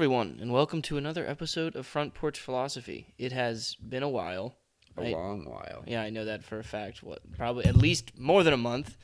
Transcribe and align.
everyone, 0.00 0.36
and 0.42 0.52
welcome 0.52 0.82
to 0.82 0.98
another 0.98 1.26
episode 1.26 1.74
of 1.74 1.86
Front 1.86 2.12
Porch 2.12 2.38
Philosophy. 2.38 3.14
It 3.16 3.32
has 3.32 3.76
been 3.76 4.02
a 4.02 4.10
while. 4.10 4.54
A 4.98 5.06
I- 5.08 5.12
long 5.12 5.46
while. 5.46 5.84
Yeah, 5.86 6.02
I 6.02 6.10
know 6.10 6.26
that 6.26 6.44
for 6.44 6.58
a 6.58 6.62
fact. 6.62 7.02
What, 7.02 7.20
probably 7.34 7.64
at 7.64 7.76
least 7.76 8.12
more 8.18 8.42
than 8.42 8.52
a 8.52 8.58
month. 8.58 8.98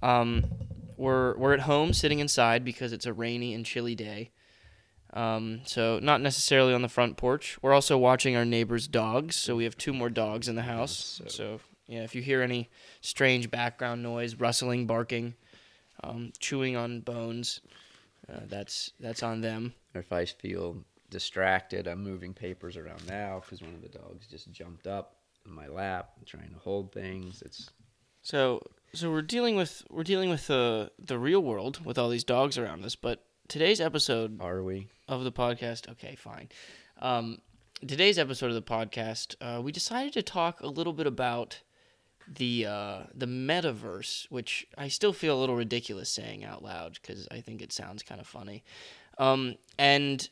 Um, 0.00 0.44
we're 0.96 1.36
we're 1.36 1.54
at 1.54 1.60
home, 1.62 1.92
sitting 1.92 2.20
inside 2.20 2.64
because 2.64 2.92
it's 2.92 3.04
a 3.04 3.12
rainy 3.12 3.52
and 3.52 3.66
chilly 3.66 3.96
day. 3.96 4.30
Um, 5.12 5.62
so 5.64 5.98
not 6.00 6.20
necessarily 6.20 6.72
on 6.72 6.82
the 6.82 6.88
front 6.88 7.16
porch. 7.16 7.58
We're 7.60 7.72
also 7.74 7.98
watching 7.98 8.36
our 8.36 8.44
neighbor's 8.44 8.86
dogs. 8.86 9.34
So 9.34 9.56
we 9.56 9.64
have 9.64 9.76
two 9.76 9.92
more 9.92 10.08
dogs 10.08 10.46
in 10.46 10.54
the 10.54 10.62
house. 10.62 11.20
so- 11.24 11.26
So 11.26 11.60
yeah, 11.88 12.04
if 12.04 12.14
you 12.14 12.22
hear 12.22 12.42
any 12.42 12.70
strange 13.00 13.50
background 13.50 14.04
noise, 14.04 14.36
rustling, 14.36 14.86
barking, 14.86 15.34
um, 16.04 16.30
chewing 16.38 16.76
on 16.76 17.00
bones, 17.00 17.60
uh, 18.32 18.40
that's 18.46 18.92
that's 19.00 19.22
on 19.22 19.40
them. 19.40 19.74
Or 19.94 20.00
if 20.00 20.12
I 20.12 20.24
feel 20.24 20.84
distracted, 21.10 21.86
I'm 21.86 22.02
moving 22.02 22.34
papers 22.34 22.76
around 22.76 23.06
now 23.06 23.40
because 23.40 23.62
one 23.62 23.74
of 23.74 23.82
the 23.82 23.88
dogs 23.88 24.26
just 24.26 24.50
jumped 24.52 24.86
up 24.86 25.16
in 25.46 25.52
my 25.52 25.66
lap, 25.66 26.10
trying 26.26 26.50
to 26.50 26.58
hold 26.58 26.92
things. 26.92 27.42
It's 27.42 27.70
So 28.22 28.62
so 28.92 29.10
we're 29.10 29.22
dealing 29.22 29.56
with 29.56 29.82
we're 29.90 30.04
dealing 30.04 30.30
with 30.30 30.46
the 30.46 30.90
the 30.98 31.18
real 31.18 31.40
world 31.40 31.84
with 31.84 31.98
all 31.98 32.08
these 32.08 32.24
dogs 32.24 32.58
around 32.58 32.84
us, 32.84 32.96
but 32.96 33.24
today's 33.48 33.80
episode 33.80 34.40
are 34.40 34.62
we? 34.62 34.88
of 35.08 35.24
the 35.24 35.32
podcast, 35.32 35.88
okay, 35.90 36.14
fine. 36.16 36.48
Um, 37.00 37.38
today's 37.86 38.18
episode 38.18 38.48
of 38.48 38.54
the 38.54 38.62
podcast, 38.62 39.36
uh, 39.40 39.62
we 39.62 39.72
decided 39.72 40.12
to 40.12 40.22
talk 40.22 40.60
a 40.60 40.66
little 40.66 40.92
bit 40.92 41.06
about 41.06 41.62
the 42.36 42.66
uh, 42.66 42.98
the 43.14 43.26
metaverse, 43.26 44.26
which 44.30 44.66
I 44.76 44.88
still 44.88 45.12
feel 45.12 45.38
a 45.38 45.40
little 45.40 45.56
ridiculous 45.56 46.10
saying 46.10 46.44
out 46.44 46.62
loud 46.62 46.94
because 47.00 47.26
I 47.30 47.40
think 47.40 47.62
it 47.62 47.72
sounds 47.72 48.02
kind 48.02 48.20
of 48.20 48.26
funny, 48.26 48.64
um, 49.18 49.56
and 49.78 50.28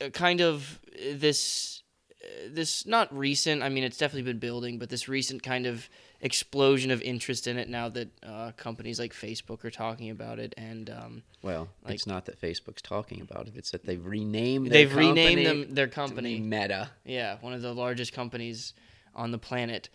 uh, 0.00 0.08
kind 0.10 0.40
of 0.40 0.80
this 1.12 1.82
uh, 2.22 2.48
this 2.50 2.86
not 2.86 3.16
recent. 3.16 3.62
I 3.62 3.68
mean, 3.68 3.84
it's 3.84 3.98
definitely 3.98 4.30
been 4.30 4.38
building, 4.40 4.78
but 4.78 4.88
this 4.90 5.08
recent 5.08 5.42
kind 5.42 5.66
of 5.66 5.88
explosion 6.20 6.90
of 6.90 7.00
interest 7.02 7.46
in 7.46 7.56
it 7.56 7.68
now 7.68 7.88
that 7.88 8.08
uh, 8.24 8.50
companies 8.56 8.98
like 8.98 9.12
Facebook 9.12 9.64
are 9.64 9.70
talking 9.70 10.10
about 10.10 10.40
it, 10.40 10.52
and 10.56 10.90
um, 10.90 11.22
Well, 11.42 11.68
Like- 11.84 11.94
it's 11.94 12.06
not 12.08 12.24
that 12.26 12.40
Facebook's 12.40 12.82
talking 12.82 13.20
about 13.20 13.46
it. 13.46 13.52
It's 13.56 13.70
that 13.70 13.84
they've 13.86 14.04
renamed. 14.04 14.66
Their 14.66 14.86
they've 14.86 14.96
renamed 14.96 15.46
them 15.46 15.74
their 15.74 15.86
company. 15.86 16.40
Meta. 16.40 16.90
Yeah, 17.04 17.36
one 17.40 17.52
of 17.52 17.62
the 17.62 17.72
largest 17.74 18.12
companies 18.12 18.74
on 19.14 19.30
the 19.30 19.38
planet 19.38 19.88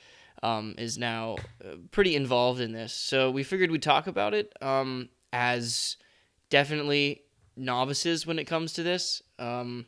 um, 0.43 0.75
is 0.77 0.97
now 0.97 1.37
uh, 1.63 1.77
pretty 1.89 2.15
involved 2.15 2.59
in 2.59 2.73
this. 2.73 2.93
So 2.93 3.31
we 3.31 3.43
figured 3.43 3.71
we'd 3.71 3.81
talk 3.81 4.05
about 4.07 4.33
it 4.33 4.53
um, 4.61 5.09
as 5.31 5.97
definitely 6.49 7.21
novices 7.55 8.27
when 8.27 8.37
it 8.37 8.43
comes 8.43 8.73
to 8.73 8.83
this. 8.83 9.23
Um, 9.39 9.85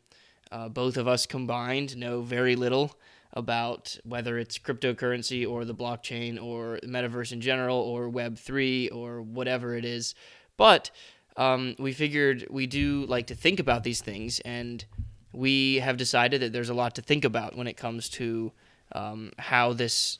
uh, 0.51 0.69
both 0.69 0.95
of 0.95 1.07
us 1.07 1.25
combined 1.25 1.97
know 1.97 2.21
very 2.21 2.55
little 2.55 2.97
about 3.33 3.97
whether 4.05 4.37
it's 4.37 4.57
cryptocurrency 4.57 5.47
or 5.47 5.65
the 5.65 5.75
blockchain 5.75 6.41
or 6.41 6.79
the 6.81 6.87
metaverse 6.87 7.33
in 7.33 7.41
general 7.41 7.77
or 7.77 8.09
Web3 8.09 8.95
or 8.95 9.21
whatever 9.21 9.75
it 9.75 9.83
is. 9.83 10.15
But 10.55 10.89
um, 11.35 11.75
we 11.77 11.91
figured 11.91 12.47
we 12.49 12.65
do 12.65 13.05
like 13.07 13.27
to 13.27 13.35
think 13.35 13.59
about 13.59 13.83
these 13.83 13.99
things 13.99 14.39
and 14.39 14.85
we 15.33 15.79
have 15.79 15.97
decided 15.97 16.41
that 16.41 16.53
there's 16.53 16.69
a 16.69 16.73
lot 16.73 16.95
to 16.95 17.01
think 17.01 17.25
about 17.25 17.57
when 17.57 17.67
it 17.67 17.75
comes 17.75 18.07
to 18.07 18.53
um, 18.93 19.33
how 19.37 19.73
this 19.73 20.19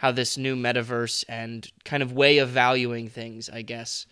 how 0.00 0.10
this 0.10 0.38
new 0.38 0.56
metaverse 0.56 1.26
and 1.28 1.70
kind 1.84 2.02
of 2.02 2.10
way 2.10 2.38
of 2.38 2.48
valuing 2.48 3.06
things, 3.06 3.50
I 3.50 3.60
guess, 3.60 4.06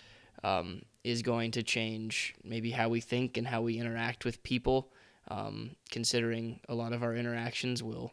um, 0.44 0.83
is 1.03 1.22
going 1.22 1.50
to 1.53 1.62
change 1.62 2.34
maybe 2.44 2.72
how 2.72 2.91
we 2.91 3.00
think 3.00 3.39
and 3.39 3.47
how 3.47 3.62
we 3.62 3.78
interact 3.78 4.27
with 4.27 4.42
people. 4.42 4.92
Um, 5.28 5.77
considering 5.91 6.61
a 6.69 6.75
lot 6.75 6.92
of 6.92 7.03
our 7.03 7.14
interactions 7.14 7.83
will 7.83 8.12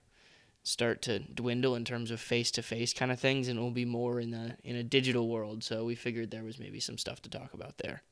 start 0.63 1.01
to 1.01 1.19
dwindle 1.19 1.75
in 1.75 1.83
terms 1.83 2.11
of 2.11 2.21
face 2.21 2.49
to 2.51 2.61
face 2.61 2.93
kind 2.93 3.11
of 3.11 3.19
things, 3.19 3.49
and 3.49 3.59
it 3.59 3.61
will 3.61 3.71
be 3.71 3.83
more 3.83 4.21
in 4.21 4.33
a 4.33 4.55
in 4.63 4.77
a 4.77 4.83
digital 4.83 5.27
world. 5.27 5.61
So 5.61 5.83
we 5.83 5.95
figured 5.95 6.31
there 6.31 6.45
was 6.45 6.57
maybe 6.57 6.79
some 6.79 6.97
stuff 6.97 7.21
to 7.23 7.29
talk 7.29 7.53
about 7.53 7.77
there. 7.79 8.03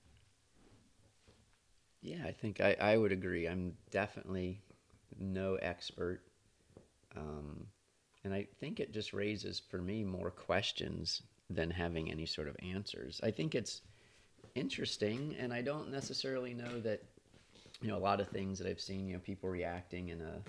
Yeah, 2.01 2.25
I 2.25 2.33
think 2.33 2.59
I, 2.59 2.75
I 2.81 2.97
would 2.97 3.13
agree. 3.13 3.47
I'm 3.47 3.75
definitely 3.91 4.59
no 5.17 5.55
expert. 5.55 6.19
Um, 7.15 7.67
and 8.23 8.33
I 8.33 8.47
think 8.59 8.79
it 8.79 8.93
just 8.93 9.13
raises 9.13 9.59
for 9.59 9.77
me 9.79 10.03
more 10.03 10.31
questions 10.31 11.21
than 11.49 11.69
having 11.69 12.09
any 12.11 12.25
sort 12.25 12.47
of 12.47 12.55
answers. 12.61 13.19
I 13.23 13.31
think 13.31 13.53
it's 13.55 13.81
interesting, 14.55 15.35
and 15.39 15.53
I 15.53 15.61
don't 15.61 15.91
necessarily 15.91 16.53
know 16.53 16.79
that, 16.81 17.03
you 17.81 17.89
know, 17.89 17.97
a 17.97 17.99
lot 17.99 18.21
of 18.21 18.27
things 18.29 18.59
that 18.59 18.67
I've 18.67 18.79
seen, 18.79 19.07
you 19.07 19.13
know, 19.13 19.19
people 19.19 19.49
reacting 19.49 20.09
in 20.09 20.21
a 20.21 20.41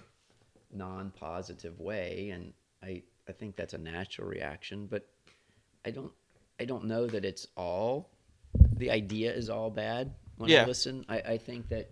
non 0.73 1.11
positive 1.11 1.79
way, 1.81 2.31
and 2.31 2.53
I, 2.83 3.03
I 3.29 3.33
think 3.33 3.57
that's 3.57 3.75
a 3.75 3.79
natural 3.79 4.29
reaction, 4.29 4.87
but 4.87 5.09
I 5.85 5.91
don't 5.91 6.13
I 6.61 6.65
don't 6.65 6.85
know 6.85 7.07
that 7.07 7.25
it's 7.25 7.49
all 7.57 8.11
the 8.77 8.91
idea 8.91 9.33
is 9.33 9.51
all 9.51 9.71
bad 9.71 10.15
when 10.37 10.51
Yeah. 10.51 10.63
I 10.63 10.67
listen. 10.67 11.05
I, 11.09 11.19
I 11.21 11.39
think 11.39 11.69
that 11.69 11.91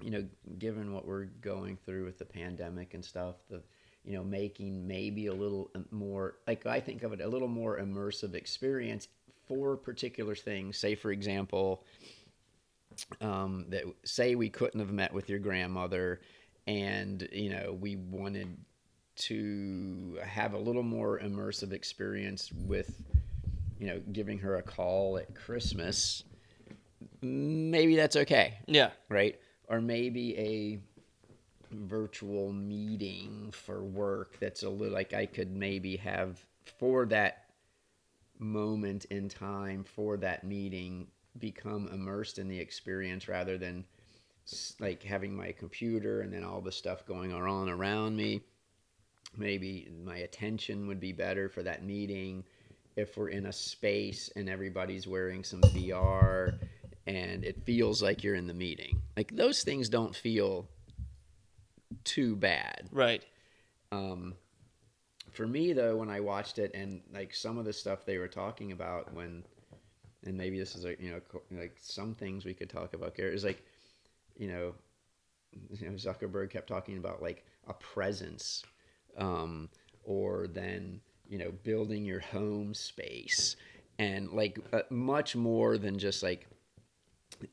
you 0.00 0.10
know, 0.10 0.24
given 0.58 0.94
what 0.94 1.06
we're 1.06 1.24
going 1.24 1.76
through 1.84 2.04
with 2.04 2.18
the 2.18 2.24
pandemic 2.24 2.94
and 2.94 3.04
stuff, 3.04 3.34
the 3.50 3.62
you 4.04 4.14
know, 4.14 4.24
making 4.24 4.86
maybe 4.86 5.26
a 5.26 5.34
little 5.34 5.70
um, 5.74 5.86
more 5.90 6.36
like 6.46 6.66
I 6.66 6.80
think 6.80 7.02
of 7.02 7.12
it 7.12 7.20
a 7.20 7.28
little 7.28 7.48
more 7.48 7.78
immersive 7.78 8.34
experience 8.34 9.08
for 9.46 9.76
particular 9.76 10.34
things. 10.34 10.78
Say, 10.78 10.94
for 10.94 11.10
example, 11.10 11.84
um, 13.20 13.66
that 13.68 13.84
say 14.04 14.34
we 14.34 14.50
couldn't 14.50 14.80
have 14.80 14.92
met 14.92 15.12
with 15.12 15.28
your 15.28 15.38
grandmother, 15.38 16.20
and 16.66 17.28
you 17.32 17.50
know, 17.50 17.76
we 17.78 17.96
wanted 17.96 18.56
to 19.16 20.18
have 20.24 20.54
a 20.54 20.58
little 20.58 20.82
more 20.82 21.18
immersive 21.18 21.72
experience 21.72 22.52
with 22.52 23.02
you 23.78 23.86
know 23.88 24.00
giving 24.12 24.38
her 24.38 24.56
a 24.56 24.62
call 24.62 25.18
at 25.18 25.34
Christmas. 25.34 26.24
Maybe 27.20 27.96
that's 27.96 28.16
okay 28.16 28.58
Yeah, 28.66 28.90
right? 29.08 29.38
Or 29.68 29.80
maybe 29.80 30.36
a 30.38 30.80
virtual 31.70 32.52
meeting 32.52 33.50
for 33.52 33.82
work 33.82 34.38
that's 34.40 34.62
a 34.62 34.68
little 34.68 34.94
like 34.94 35.12
I 35.12 35.26
could 35.26 35.54
maybe 35.54 35.96
have 35.96 36.44
for 36.78 37.06
that 37.06 37.44
moment 38.38 39.04
in 39.06 39.28
time 39.28 39.84
for 39.84 40.16
that 40.18 40.44
meeting 40.44 41.08
become 41.38 41.88
immersed 41.92 42.38
in 42.38 42.48
the 42.48 42.58
experience 42.58 43.28
rather 43.28 43.58
than 43.58 43.84
like 44.80 45.02
having 45.02 45.36
my 45.36 45.52
computer 45.52 46.22
and 46.22 46.32
then 46.32 46.44
all 46.44 46.60
the 46.60 46.72
stuff 46.72 47.04
going 47.04 47.32
on 47.32 47.68
around 47.68 48.16
me 48.16 48.40
maybe 49.36 49.88
my 50.04 50.18
attention 50.18 50.86
would 50.86 51.00
be 51.00 51.12
better 51.12 51.48
for 51.48 51.62
that 51.62 51.84
meeting 51.84 52.44
if 52.96 53.16
we're 53.16 53.28
in 53.28 53.46
a 53.46 53.52
space 53.52 54.30
and 54.34 54.48
everybody's 54.48 55.06
wearing 55.06 55.44
some 55.44 55.60
VR 55.60 56.58
and 57.06 57.44
it 57.44 57.64
feels 57.64 58.02
like 58.02 58.22
you're 58.22 58.34
in 58.34 58.46
the 58.46 58.54
meeting. 58.54 59.00
Like 59.16 59.34
those 59.34 59.62
things 59.62 59.88
don't 59.88 60.14
feel 60.14 60.68
too 62.04 62.36
bad. 62.36 62.88
right. 62.92 63.24
Um, 63.90 64.34
for 65.32 65.46
me 65.46 65.72
though, 65.72 65.96
when 65.96 66.10
I 66.10 66.20
watched 66.20 66.58
it 66.58 66.72
and 66.74 67.00
like 67.12 67.34
some 67.34 67.58
of 67.58 67.64
the 67.64 67.72
stuff 67.72 68.04
they 68.04 68.18
were 68.18 68.28
talking 68.28 68.72
about 68.72 69.12
when, 69.14 69.44
and 70.24 70.36
maybe 70.36 70.58
this 70.58 70.74
is 70.74 70.84
a 70.84 71.00
you 71.00 71.10
know 71.10 71.40
like 71.50 71.76
some 71.80 72.14
things 72.14 72.44
we 72.44 72.54
could 72.54 72.68
talk 72.68 72.94
about 72.94 73.14
here 73.16 73.28
is 73.28 73.44
like, 73.44 73.62
you 74.36 74.48
know, 74.48 74.74
you 75.70 75.88
know 75.88 75.94
Zuckerberg 75.94 76.50
kept 76.50 76.68
talking 76.68 76.98
about 76.98 77.22
like 77.22 77.44
a 77.68 77.74
presence, 77.74 78.64
um, 79.16 79.68
or 80.04 80.46
then 80.48 81.00
you 81.28 81.38
know 81.38 81.52
building 81.62 82.04
your 82.04 82.20
home 82.20 82.74
space 82.74 83.56
and 83.98 84.30
like 84.30 84.58
uh, 84.72 84.80
much 84.90 85.36
more 85.36 85.78
than 85.78 85.98
just 85.98 86.22
like 86.22 86.46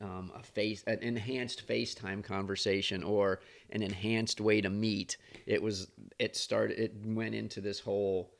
um, 0.00 0.32
a 0.34 0.42
face 0.42 0.82
an 0.86 0.98
enhanced 1.00 1.66
FaceTime 1.66 2.22
conversation 2.22 3.02
or 3.02 3.40
an 3.70 3.82
enhanced 3.82 4.40
way 4.40 4.60
to 4.60 4.70
meet. 4.70 5.16
It 5.46 5.62
was 5.62 5.88
it 6.18 6.36
started 6.36 6.78
it 6.78 6.94
went 7.04 7.34
into 7.34 7.60
this 7.60 7.80
whole 7.80 8.30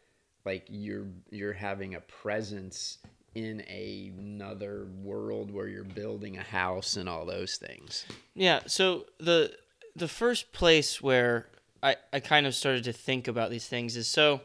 like 0.44 0.66
you're 0.68 1.06
you're 1.30 1.52
having 1.52 1.94
a 1.94 2.00
presence 2.00 2.98
in 3.34 3.62
a, 3.68 4.12
another 4.18 4.86
world 5.02 5.50
where 5.50 5.68
you're 5.68 5.84
building 5.84 6.38
a 6.38 6.42
house 6.42 6.96
and 6.96 7.06
all 7.06 7.26
those 7.26 7.56
things. 7.56 8.06
Yeah, 8.34 8.60
so 8.66 9.04
the 9.18 9.52
the 9.94 10.08
first 10.08 10.52
place 10.52 11.02
where 11.02 11.48
I, 11.82 11.96
I 12.12 12.20
kind 12.20 12.46
of 12.46 12.54
started 12.54 12.84
to 12.84 12.92
think 12.92 13.28
about 13.28 13.50
these 13.50 13.66
things 13.66 13.96
is 13.96 14.08
so 14.08 14.40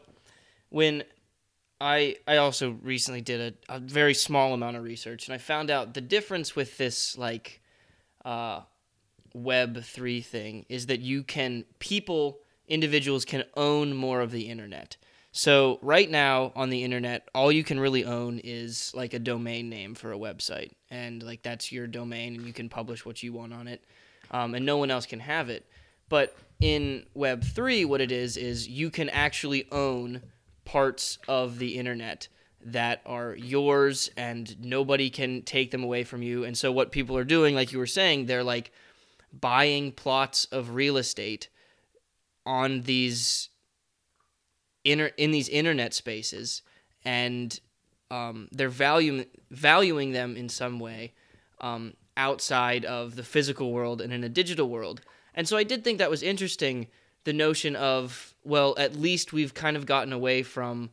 when 0.68 1.04
I 1.82 2.16
I 2.28 2.36
also 2.36 2.78
recently 2.82 3.20
did 3.20 3.54
a, 3.68 3.76
a 3.76 3.78
very 3.80 4.14
small 4.14 4.54
amount 4.54 4.76
of 4.76 4.84
research 4.84 5.26
and 5.26 5.34
I 5.34 5.38
found 5.38 5.70
out 5.70 5.94
the 5.94 6.00
difference 6.00 6.54
with 6.54 6.78
this 6.78 7.18
like 7.18 7.60
uh, 8.24 8.60
web 9.34 9.82
three 9.82 10.20
thing 10.20 10.64
is 10.68 10.86
that 10.86 11.00
you 11.00 11.24
can 11.24 11.64
people 11.80 12.38
individuals 12.68 13.24
can 13.24 13.42
own 13.56 13.94
more 13.94 14.20
of 14.20 14.30
the 14.30 14.48
internet. 14.48 14.96
So 15.32 15.78
right 15.82 16.10
now 16.10 16.52
on 16.54 16.70
the 16.70 16.84
internet, 16.84 17.28
all 17.34 17.50
you 17.50 17.64
can 17.64 17.80
really 17.80 18.04
own 18.04 18.38
is 18.44 18.92
like 18.94 19.14
a 19.14 19.18
domain 19.18 19.68
name 19.68 19.94
for 19.94 20.12
a 20.12 20.18
website, 20.18 20.72
and 20.90 21.22
like 21.22 21.42
that's 21.42 21.72
your 21.72 21.86
domain, 21.86 22.36
and 22.36 22.46
you 22.46 22.52
can 22.52 22.68
publish 22.68 23.04
what 23.04 23.22
you 23.22 23.32
want 23.32 23.52
on 23.52 23.66
it. 23.66 23.82
um, 24.32 24.54
and 24.54 24.64
no 24.64 24.76
one 24.76 24.90
else 24.90 25.06
can 25.06 25.20
have 25.20 25.50
it. 25.50 25.66
But 26.08 26.36
in 26.60 27.04
Web 27.14 27.44
three, 27.44 27.84
what 27.84 28.00
it 28.00 28.12
is 28.12 28.36
is 28.36 28.68
you 28.68 28.90
can 28.90 29.08
actually 29.08 29.66
own 29.72 30.22
parts 30.64 31.18
of 31.28 31.58
the 31.58 31.76
internet 31.78 32.28
that 32.64 33.00
are 33.04 33.34
yours 33.34 34.10
and 34.16 34.56
nobody 34.64 35.10
can 35.10 35.42
take 35.42 35.70
them 35.70 35.82
away 35.82 36.04
from 36.04 36.22
you. 36.22 36.44
And 36.44 36.56
so 36.56 36.70
what 36.70 36.92
people 36.92 37.16
are 37.16 37.24
doing, 37.24 37.54
like 37.54 37.72
you 37.72 37.78
were 37.78 37.86
saying, 37.86 38.26
they're 38.26 38.44
like 38.44 38.70
buying 39.32 39.92
plots 39.92 40.44
of 40.46 40.74
real 40.74 40.96
estate 40.96 41.48
on 42.44 42.82
these 42.82 43.48
inter 44.84 45.10
in 45.16 45.30
these 45.30 45.48
internet 45.48 45.94
spaces 45.94 46.62
and 47.04 47.60
um, 48.10 48.48
they're 48.52 48.68
valuing 48.68 49.26
valuing 49.50 50.12
them 50.12 50.36
in 50.36 50.48
some 50.48 50.78
way 50.80 51.14
um, 51.60 51.94
outside 52.16 52.84
of 52.84 53.16
the 53.16 53.22
physical 53.22 53.72
world 53.72 54.00
and 54.00 54.12
in 54.12 54.24
a 54.24 54.28
digital 54.28 54.68
world. 54.68 55.00
And 55.34 55.48
so 55.48 55.56
I 55.56 55.62
did 55.62 55.82
think 55.82 55.98
that 55.98 56.10
was 56.10 56.22
interesting 56.22 56.88
the 57.24 57.32
notion 57.32 57.76
of 57.76 58.31
well 58.44 58.74
at 58.78 58.96
least 58.96 59.32
we've 59.32 59.54
kind 59.54 59.76
of 59.76 59.86
gotten 59.86 60.12
away 60.12 60.42
from 60.42 60.90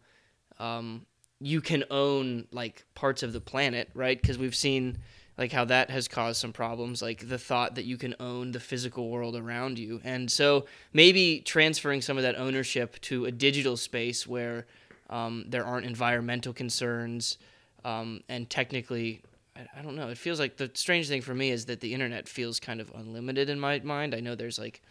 um, 0.59 1.05
you 1.39 1.61
can 1.61 1.83
own 1.89 2.47
like 2.51 2.85
parts 2.95 3.23
of 3.23 3.33
the 3.33 3.41
planet 3.41 3.89
right? 3.93 4.21
Because 4.21 4.37
we've 4.37 4.55
seen 4.55 4.97
like 5.37 5.51
how 5.53 5.63
that 5.65 5.89
has 5.89 6.07
caused 6.07 6.41
some 6.41 6.51
problems 6.51 7.01
like 7.01 7.29
the 7.29 7.37
thought 7.37 7.75
that 7.75 7.85
you 7.85 7.97
can 7.97 8.13
own 8.19 8.51
the 8.51 8.59
physical 8.59 9.09
world 9.09 9.37
around 9.37 9.79
you. 9.79 10.01
And 10.03 10.29
so 10.29 10.65
maybe 10.91 11.39
transferring 11.39 12.01
some 12.01 12.17
of 12.17 12.23
that 12.23 12.37
ownership 12.37 12.99
to 13.01 13.25
a 13.25 13.31
digital 13.31 13.77
space 13.77 14.27
where 14.27 14.65
um, 15.09 15.45
there 15.47 15.65
aren't 15.65 15.85
environmental 15.85 16.51
concerns 16.51 17.37
um, 17.85 18.21
and 18.27 18.49
technically 18.49 19.21
I, 19.55 19.79
I 19.79 19.81
don't 19.81 19.95
know. 19.95 20.09
It 20.09 20.17
feels 20.17 20.39
like 20.39 20.57
the 20.57 20.69
strange 20.73 21.07
thing 21.07 21.21
for 21.21 21.33
me 21.33 21.51
is 21.51 21.65
that 21.65 21.79
the 21.79 21.93
internet 21.93 22.27
feels 22.27 22.59
kind 22.59 22.81
of 22.81 22.91
unlimited 22.95 23.49
in 23.49 23.59
my 23.59 23.79
mind. 23.79 24.13
I 24.13 24.19
know 24.19 24.35
there's 24.35 24.59
like 24.59 24.81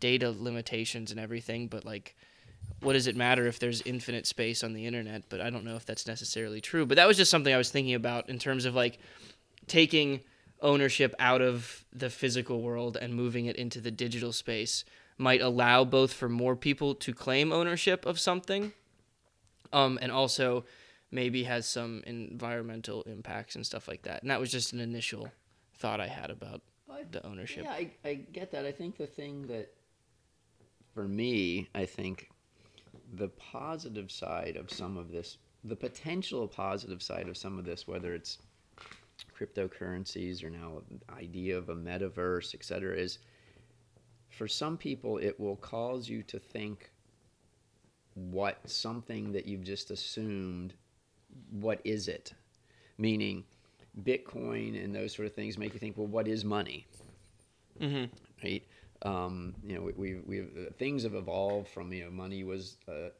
data 0.00 0.34
limitations 0.36 1.10
and 1.10 1.20
everything 1.20 1.66
but 1.68 1.84
like 1.84 2.16
what 2.80 2.92
does 2.92 3.06
it 3.06 3.16
matter 3.16 3.46
if 3.46 3.58
there's 3.58 3.80
infinite 3.82 4.26
space 4.26 4.62
on 4.62 4.72
the 4.72 4.86
internet? 4.86 5.24
But 5.28 5.40
i 5.40 5.50
don't 5.50 5.64
know 5.64 5.76
if 5.76 5.84
that's 5.86 6.06
necessarily 6.06 6.60
true. 6.60 6.86
But 6.86 6.96
that 6.96 7.08
was 7.08 7.16
just 7.16 7.30
something 7.30 7.52
i 7.52 7.58
was 7.58 7.70
thinking 7.70 7.94
about 7.94 8.28
in 8.28 8.38
terms 8.38 8.64
of 8.64 8.74
like 8.74 8.98
taking 9.66 10.20
ownership 10.60 11.14
out 11.18 11.40
of 11.40 11.84
the 11.92 12.10
physical 12.10 12.62
world 12.62 12.96
and 13.00 13.14
moving 13.14 13.46
it 13.46 13.56
into 13.56 13.80
the 13.80 13.90
digital 13.90 14.32
space 14.32 14.84
might 15.16 15.40
allow 15.40 15.84
both 15.84 16.12
for 16.12 16.28
more 16.28 16.56
people 16.56 16.94
to 16.94 17.12
claim 17.12 17.52
ownership 17.52 18.06
of 18.06 18.18
something 18.18 18.72
um, 19.72 19.98
and 20.00 20.10
also 20.10 20.64
maybe 21.10 21.44
has 21.44 21.66
some 21.66 22.02
environmental 22.06 23.02
impacts 23.02 23.54
and 23.54 23.64
stuff 23.64 23.88
like 23.88 24.02
that. 24.02 24.22
And 24.22 24.30
that 24.30 24.40
was 24.40 24.50
just 24.50 24.72
an 24.72 24.80
initial 24.80 25.30
thought 25.74 26.00
i 26.00 26.06
had 26.06 26.30
about 26.30 26.60
the 27.12 27.24
ownership. 27.24 27.64
Yeah, 27.64 27.72
I, 27.72 27.90
I 28.04 28.14
get 28.14 28.50
that. 28.52 28.66
I 28.66 28.72
think 28.72 28.96
the 28.96 29.06
thing 29.06 29.46
that, 29.46 29.72
for 30.98 31.06
me, 31.06 31.68
I 31.76 31.84
think 31.84 32.28
the 33.14 33.28
positive 33.28 34.10
side 34.10 34.56
of 34.56 34.68
some 34.68 34.96
of 34.96 35.12
this, 35.12 35.38
the 35.62 35.76
potential 35.76 36.48
positive 36.48 37.04
side 37.04 37.28
of 37.28 37.36
some 37.36 37.56
of 37.56 37.64
this, 37.64 37.86
whether 37.86 38.16
it's 38.16 38.38
cryptocurrencies 39.32 40.42
or 40.42 40.50
now 40.50 40.82
idea 41.16 41.56
of 41.56 41.68
a 41.68 41.76
metaverse, 41.76 42.52
et 42.52 42.64
cetera, 42.64 42.96
is 42.96 43.20
for 44.28 44.48
some 44.48 44.76
people 44.76 45.18
it 45.18 45.38
will 45.38 45.54
cause 45.54 46.08
you 46.08 46.24
to 46.24 46.40
think 46.40 46.90
what 48.14 48.58
something 48.68 49.30
that 49.30 49.46
you've 49.46 49.62
just 49.62 49.92
assumed, 49.92 50.74
what 51.52 51.80
is 51.84 52.08
it? 52.08 52.32
Meaning, 52.98 53.44
Bitcoin 54.02 54.82
and 54.82 54.92
those 54.92 55.14
sort 55.14 55.26
of 55.26 55.34
things 55.36 55.58
make 55.58 55.74
you 55.74 55.78
think, 55.78 55.96
well, 55.96 56.08
what 56.08 56.26
is 56.26 56.44
money? 56.44 56.88
mm-hmm. 57.80 58.04
right? 58.44 58.62
Um, 59.02 59.54
you 59.64 59.76
know, 59.76 59.82
we, 59.82 59.92
we, 59.92 60.20
we 60.26 60.46
things 60.78 61.04
have 61.04 61.14
evolved 61.14 61.68
from 61.68 61.92
you 61.92 62.04
know 62.04 62.10
money 62.10 62.44
was 62.44 62.78
uh, 62.88 63.10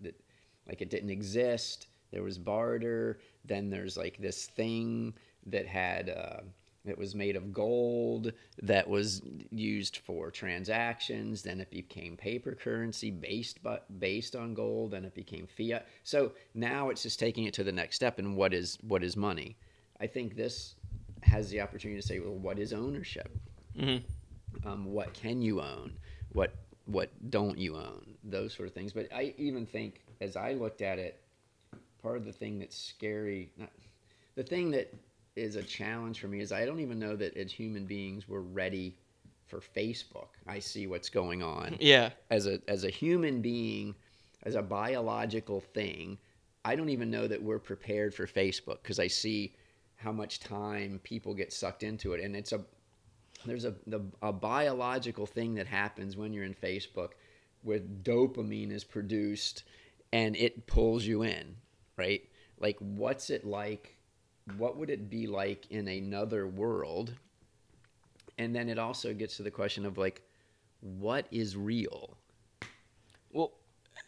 like 0.66 0.82
it 0.82 0.90
didn't 0.90 1.10
exist. 1.10 1.86
There 2.10 2.22
was 2.22 2.38
barter. 2.38 3.20
Then 3.44 3.70
there's 3.70 3.96
like 3.96 4.19
this 4.19 4.46
thing 4.46 5.14
that 5.46 5.66
had 5.66 6.10
uh, 6.10 6.40
that 6.84 6.98
was 6.98 7.14
made 7.14 7.36
of 7.36 7.52
gold 7.52 8.32
that 8.62 8.88
was 8.88 9.22
used 9.50 9.98
for 9.98 10.30
transactions. 10.30 11.42
Then 11.42 11.60
it 11.60 11.70
became 11.70 12.16
paper 12.16 12.52
currency 12.54 13.10
based 13.10 13.62
but 13.62 13.86
based 14.00 14.34
on 14.34 14.54
gold. 14.54 14.92
Then 14.92 15.04
it 15.04 15.14
became 15.14 15.46
fiat. 15.46 15.86
So 16.02 16.32
now 16.54 16.90
it's 16.90 17.02
just 17.02 17.20
taking 17.20 17.44
it 17.44 17.54
to 17.54 17.64
the 17.64 17.72
next 17.72 17.96
step. 17.96 18.19
And 18.19 18.36
what 18.36 18.52
is 18.52 18.78
what 18.82 19.04
is 19.04 19.16
money? 19.16 19.56
I 20.00 20.06
think 20.06 20.36
this 20.36 20.74
has 21.22 21.50
the 21.50 21.60
opportunity 21.60 22.00
to 22.00 22.06
say, 22.06 22.20
well, 22.20 22.34
what 22.34 22.58
is 22.58 22.72
ownership? 22.72 23.36
Mm-hmm. 23.76 24.04
Um, 24.64 24.84
what 24.84 25.12
can 25.14 25.43
you 25.43 25.60
own 25.60 25.93
what 26.32 26.55
what 26.87 27.10
don't 27.31 27.58
you 27.58 27.76
own 27.76 28.14
those 28.25 28.55
sort 28.55 28.69
of 28.69 28.75
things. 28.75 28.93
But 28.93 29.08
i 29.14 29.34
even 29.37 29.66
think 29.66 30.02
as 30.20 30.37
i 30.37 30.52
looked 30.52 30.82
at 30.82 30.99
it 30.99 31.20
part 32.02 32.16
of 32.16 32.25
the 32.25 32.32
thing 32.32 32.58
that's 32.58 32.76
scary 32.76 33.50
not, 33.56 33.70
the 34.34 34.43
thing 34.43 34.70
that 34.72 34.93
is 35.37 35.56
a 35.56 35.62
challenge 35.62 36.20
for 36.20 36.28
me 36.28 36.40
is 36.40 36.52
i 36.52 36.64
don't 36.64 36.81
even 36.81 36.99
know 36.99 37.14
that 37.16 37.37
as 37.37 37.52
human 37.52 37.84
beings 37.84 38.28
we're 38.28 38.40
ready 38.40 38.96
for 39.46 39.60
facebook. 39.60 40.28
I 40.46 40.58
see 40.58 40.87
what's 40.87 41.08
going 41.08 41.43
on. 41.43 41.76
Yeah. 41.81 42.10
As 42.31 42.46
a 42.46 42.60
as 42.69 42.84
a 42.84 42.90
human 42.90 43.40
being 43.40 43.94
as 44.43 44.55
a 44.55 44.62
biological 44.62 45.60
thing 45.60 46.19
i 46.64 46.76
don't 46.76 46.90
even 46.90 47.10
know 47.10 47.26
that 47.26 47.43
we're 47.43 47.58
prepared 47.58 48.14
for 48.14 48.26
facebook 48.26 48.78
because 48.82 48.99
i 48.99 49.06
see 49.06 49.52
how 49.99 50.12
much 50.12 50.38
time 50.38 51.00
people 51.02 51.34
get 51.34 51.52
sucked 51.52 51.82
into 51.82 52.12
it. 52.14 52.22
And 52.22 52.34
it's 52.37 52.52
a 52.52 52.60
there's 53.46 53.64
a, 53.64 53.75
the, 53.87 54.00
a 54.23 54.32
biological 54.32 55.26
thing 55.26 55.55
that 55.55 55.67
happens 55.67 56.17
when 56.17 56.32
you're 56.32 56.44
in 56.44 56.55
facebook 56.55 57.11
where 57.62 57.79
dopamine 57.79 58.70
is 58.70 58.85
produced 58.85 59.64
and 60.12 60.37
it 60.37 60.67
pulls 60.67 61.05
you 61.05 61.23
in 61.23 61.56
right? 61.99 62.23
Like 62.58 62.76
what's 62.79 63.29
it 63.29 63.44
like 63.44 63.96
what 64.56 64.79
would 64.79 64.88
it 64.88 65.11
be 65.11 65.26
like 65.26 65.67
in 65.70 65.88
another 65.88 66.46
world? 66.46 67.12
And 68.38 68.55
then 68.55 68.70
it 68.70 68.79
also 68.79 69.12
gets 69.12 69.37
to 69.37 69.43
the 69.43 69.50
question 69.50 69.84
of 69.84 69.99
like 69.99 70.23
what 70.81 71.26
is 71.31 71.56
real? 71.56 72.17
Well, 73.32 73.52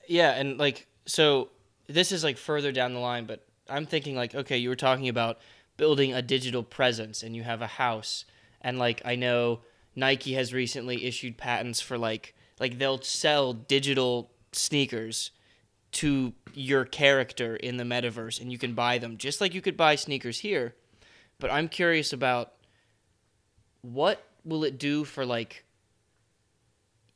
yeah, 0.08 0.30
and 0.36 0.56
like 0.56 0.86
so 1.04 1.50
this 1.88 2.12
is 2.12 2.24
like 2.24 2.38
further 2.38 2.72
down 2.72 2.94
the 2.94 3.00
line, 3.00 3.26
but 3.26 3.44
I'm 3.68 3.84
thinking 3.84 4.16
like 4.16 4.34
okay, 4.34 4.56
you 4.56 4.70
were 4.70 4.76
talking 4.76 5.08
about 5.08 5.38
building 5.76 6.14
a 6.14 6.22
digital 6.22 6.62
presence 6.62 7.22
and 7.22 7.34
you 7.34 7.42
have 7.42 7.60
a 7.60 7.66
house 7.66 8.24
and 8.60 8.78
like 8.78 9.02
I 9.04 9.16
know 9.16 9.60
Nike 9.96 10.34
has 10.34 10.52
recently 10.52 11.04
issued 11.04 11.36
patents 11.36 11.80
for 11.80 11.98
like 11.98 12.34
like 12.58 12.78
they'll 12.78 13.02
sell 13.02 13.52
digital 13.52 14.30
sneakers 14.52 15.30
to 15.92 16.32
your 16.54 16.84
character 16.84 17.56
in 17.56 17.76
the 17.76 17.84
metaverse 17.84 18.40
and 18.40 18.52
you 18.52 18.58
can 18.58 18.74
buy 18.74 18.98
them 18.98 19.16
just 19.16 19.40
like 19.40 19.54
you 19.54 19.60
could 19.60 19.76
buy 19.76 19.94
sneakers 19.94 20.40
here. 20.40 20.74
But 21.38 21.50
I'm 21.50 21.68
curious 21.68 22.12
about 22.12 22.52
what 23.82 24.22
will 24.44 24.64
it 24.64 24.78
do 24.78 25.04
for 25.04 25.24
like 25.24 25.64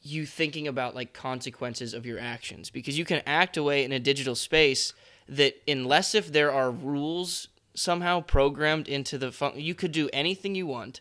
you 0.03 0.27
thinking 0.27 0.69
about 0.69 0.95
like 0.95 1.13
consequences 1.13 1.95
of 1.95 2.05
your 2.05 2.19
actions 2.19 2.71
because 2.71 2.99
you 2.99 3.05
can 3.05 3.23
act 3.27 3.57
away 3.57 3.85
in 3.85 3.93
a 3.93 3.99
digital 3.99 4.35
space 4.35 4.93
that 5.29 5.57
unless 5.67 6.15
if 6.15 6.31
there 6.31 6.53
are 6.53 6.71
rules 6.71 7.49
somehow 7.75 8.21
programmed 8.21 8.87
into 8.87 9.17
the 9.17 9.33
fun- 9.33 9.59
you 9.59 9.75
could 9.75 9.93
do 9.93 10.11
anything 10.13 10.55
you 10.55 10.67
want 10.67 11.01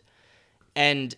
and 0.74 1.14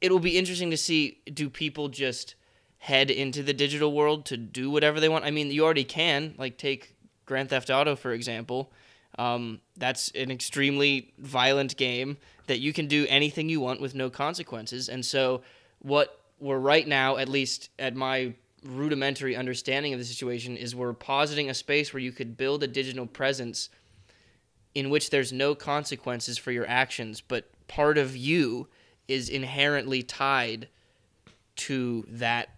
it 0.00 0.12
will 0.12 0.18
be 0.18 0.38
interesting 0.38 0.70
to 0.70 0.76
see 0.76 1.20
do 1.32 1.50
people 1.50 1.88
just 1.88 2.34
head 2.78 3.10
into 3.10 3.42
the 3.42 3.52
digital 3.52 3.92
world 3.92 4.24
to 4.26 4.36
do 4.36 4.70
whatever 4.70 5.00
they 5.00 5.08
want? 5.08 5.24
I 5.24 5.30
mean 5.30 5.50
you 5.50 5.64
already 5.64 5.84
can 5.84 6.34
like 6.38 6.58
take 6.58 6.96
grand 7.26 7.50
theft 7.50 7.70
auto 7.70 7.96
for 7.96 8.12
example. 8.12 8.72
Um, 9.18 9.60
that's 9.76 10.10
an 10.12 10.30
extremely 10.30 11.12
violent 11.18 11.76
game 11.76 12.18
that 12.46 12.60
you 12.60 12.72
can 12.72 12.86
do 12.86 13.04
anything 13.08 13.48
you 13.48 13.60
want 13.60 13.80
with 13.80 13.94
no 13.94 14.10
consequences. 14.10 14.88
And 14.88 15.04
so 15.04 15.42
what 15.80 16.20
we're 16.38 16.58
right 16.58 16.86
now 16.86 17.16
at 17.16 17.28
least 17.28 17.70
at 17.78 17.96
my 17.96 18.34
rudimentary 18.64 19.36
understanding 19.36 19.92
of 19.92 19.98
the 19.98 20.04
situation 20.04 20.56
is 20.56 20.74
we're 20.74 20.92
positing 20.92 21.50
a 21.50 21.54
space 21.54 21.92
where 21.92 22.00
you 22.00 22.12
could 22.12 22.36
build 22.36 22.62
a 22.62 22.66
digital 22.66 23.06
presence 23.06 23.68
in 24.74 24.90
which 24.90 25.10
there's 25.10 25.32
no 25.32 25.54
consequences 25.54 26.38
for 26.38 26.50
your 26.50 26.66
actions 26.68 27.20
but 27.20 27.50
part 27.68 27.98
of 27.98 28.16
you 28.16 28.68
is 29.06 29.28
inherently 29.28 30.02
tied 30.02 30.68
to 31.56 32.04
that 32.08 32.50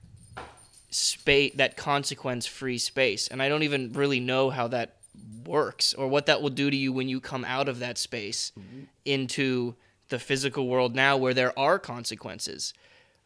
space 0.90 1.52
that 1.56 1.76
consequence 1.76 2.46
free 2.46 2.78
space 2.78 3.28
and 3.28 3.40
i 3.40 3.48
don't 3.48 3.62
even 3.62 3.92
really 3.92 4.18
know 4.18 4.50
how 4.50 4.66
that 4.66 4.96
works 5.46 5.94
or 5.94 6.08
what 6.08 6.26
that 6.26 6.42
will 6.42 6.50
do 6.50 6.70
to 6.70 6.76
you 6.76 6.92
when 6.92 7.08
you 7.08 7.20
come 7.20 7.44
out 7.44 7.68
of 7.68 7.78
that 7.78 7.96
space 7.96 8.52
into 9.04 9.74
the 10.08 10.18
physical 10.18 10.66
world 10.66 10.94
now 10.94 11.16
where 11.16 11.34
there 11.34 11.56
are 11.58 11.78
consequences 11.78 12.74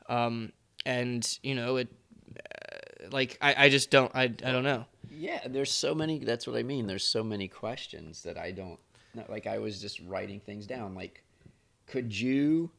um, 0.08 0.52
and 0.84 1.38
you 1.42 1.54
know 1.54 1.76
it 1.76 1.88
uh, 2.36 3.08
like 3.10 3.38
I, 3.40 3.64
I 3.64 3.68
just 3.70 3.90
don't 3.90 4.14
I, 4.14 4.24
I 4.24 4.26
don't 4.28 4.64
know 4.64 4.84
Yeah, 5.10 5.40
there's 5.46 5.70
so 5.70 5.94
many. 5.94 6.18
That's 6.18 6.46
what 6.46 6.56
I 6.56 6.62
mean. 6.62 6.86
There's 6.86 7.04
so 7.04 7.22
many 7.22 7.48
questions 7.48 8.22
that 8.22 8.36
I 8.36 8.50
don't. 8.50 8.78
Not, 9.14 9.30
like 9.30 9.46
I 9.46 9.58
was 9.58 9.80
just 9.80 10.00
writing 10.00 10.40
things 10.40 10.66
down. 10.66 10.94
Like, 10.94 11.22
could 11.86 12.18
you 12.18 12.70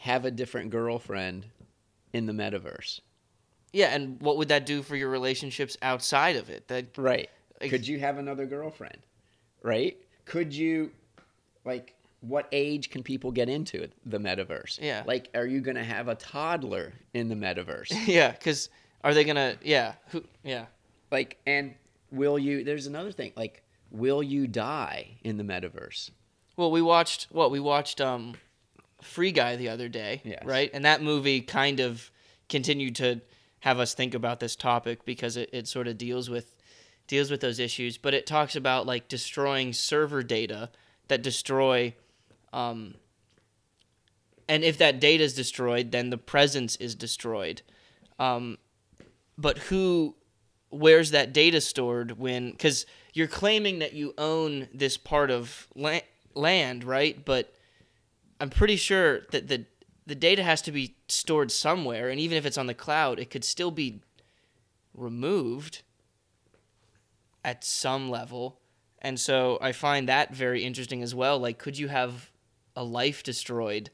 have 0.00 0.24
a 0.24 0.30
different 0.30 0.70
girlfriend 0.70 1.46
in 2.12 2.26
the 2.26 2.32
metaverse. 2.32 3.00
Yeah, 3.72 3.94
and 3.94 4.20
what 4.20 4.36
would 4.38 4.48
that 4.48 4.66
do 4.66 4.82
for 4.82 4.96
your 4.96 5.10
relationships 5.10 5.76
outside 5.82 6.36
of 6.36 6.48
it? 6.50 6.66
That 6.68 6.96
Right. 6.96 7.28
Like- 7.60 7.70
Could 7.70 7.86
you 7.86 7.98
have 8.00 8.18
another 8.18 8.46
girlfriend? 8.46 8.98
Right? 9.62 9.98
Could 10.24 10.54
you 10.54 10.90
like 11.64 11.94
what 12.20 12.48
age 12.52 12.90
can 12.90 13.02
people 13.02 13.30
get 13.30 13.48
into 13.48 13.86
the 14.06 14.18
metaverse? 14.18 14.80
Yeah. 14.80 15.02
Like 15.06 15.28
are 15.34 15.46
you 15.46 15.60
going 15.60 15.76
to 15.76 15.84
have 15.84 16.08
a 16.08 16.14
toddler 16.14 16.94
in 17.12 17.28
the 17.28 17.34
metaverse? 17.34 17.92
yeah, 18.06 18.30
because 18.32 18.70
are 19.04 19.12
they 19.12 19.24
gonna? 19.24 19.56
Yeah, 19.62 19.94
who? 20.08 20.24
Yeah, 20.42 20.66
like 21.10 21.38
and 21.46 21.74
will 22.10 22.38
you 22.38 22.64
there's 22.64 22.86
another 22.86 23.12
thing 23.12 23.32
like 23.36 23.62
will 23.90 24.22
you 24.22 24.46
die 24.46 25.18
in 25.22 25.36
the 25.36 25.44
metaverse? 25.44 26.10
Well, 26.56 26.70
we 26.70 26.80
watched 26.82 27.28
what 27.30 27.50
we 27.50 27.60
watched 27.60 28.00
um 28.00 28.34
Free 29.02 29.32
Guy 29.32 29.56
the 29.56 29.68
other 29.68 29.88
day, 29.88 30.22
Yes. 30.24 30.42
right? 30.44 30.70
And 30.72 30.84
that 30.84 31.02
movie 31.02 31.40
kind 31.40 31.80
of 31.80 32.10
continued 32.48 32.96
to 32.96 33.20
have 33.60 33.78
us 33.78 33.94
think 33.94 34.14
about 34.14 34.40
this 34.40 34.56
topic 34.56 35.04
because 35.04 35.36
it, 35.36 35.50
it 35.52 35.68
sort 35.68 35.86
of 35.88 35.98
deals 35.98 36.30
with 36.30 36.54
deals 37.06 37.30
with 37.30 37.40
those 37.40 37.58
issues, 37.58 37.98
but 37.98 38.14
it 38.14 38.26
talks 38.26 38.54
about 38.56 38.86
like 38.86 39.08
destroying 39.08 39.72
server 39.72 40.22
data 40.22 40.70
that 41.08 41.22
destroy 41.22 41.94
um 42.52 42.94
and 44.48 44.64
if 44.64 44.78
that 44.78 45.00
data 45.00 45.22
is 45.22 45.34
destroyed, 45.34 45.92
then 45.92 46.10
the 46.10 46.18
presence 46.18 46.76
is 46.76 46.94
destroyed. 46.94 47.62
Um 48.18 48.58
but 49.38 49.58
who 49.58 50.14
where's 50.70 51.10
that 51.10 51.32
data 51.32 51.60
stored 51.60 52.18
when 52.18 52.50
because 52.52 52.86
you're 53.12 53.26
claiming 53.26 53.80
that 53.80 53.92
you 53.92 54.14
own 54.18 54.68
this 54.72 54.96
part 54.96 55.30
of 55.30 55.66
la- 55.74 55.98
land 56.34 56.84
right 56.84 57.24
but 57.24 57.52
i'm 58.40 58.50
pretty 58.50 58.76
sure 58.76 59.20
that 59.30 59.48
the 59.48 59.66
the 60.06 60.14
data 60.14 60.42
has 60.42 60.60
to 60.62 60.72
be 60.72 60.96
stored 61.08 61.52
somewhere 61.52 62.08
and 62.08 62.18
even 62.18 62.36
if 62.36 62.44
it's 62.44 62.58
on 62.58 62.66
the 62.66 62.74
cloud 62.74 63.18
it 63.18 63.30
could 63.30 63.44
still 63.44 63.70
be 63.70 64.00
removed 64.94 65.82
at 67.44 67.64
some 67.64 68.10
level 68.10 68.60
and 68.98 69.18
so 69.20 69.58
i 69.60 69.72
find 69.72 70.08
that 70.08 70.34
very 70.34 70.64
interesting 70.64 71.02
as 71.02 71.14
well 71.14 71.38
like 71.38 71.58
could 71.58 71.78
you 71.78 71.88
have 71.88 72.30
a 72.76 72.82
life 72.82 73.22
destroyed 73.22 73.90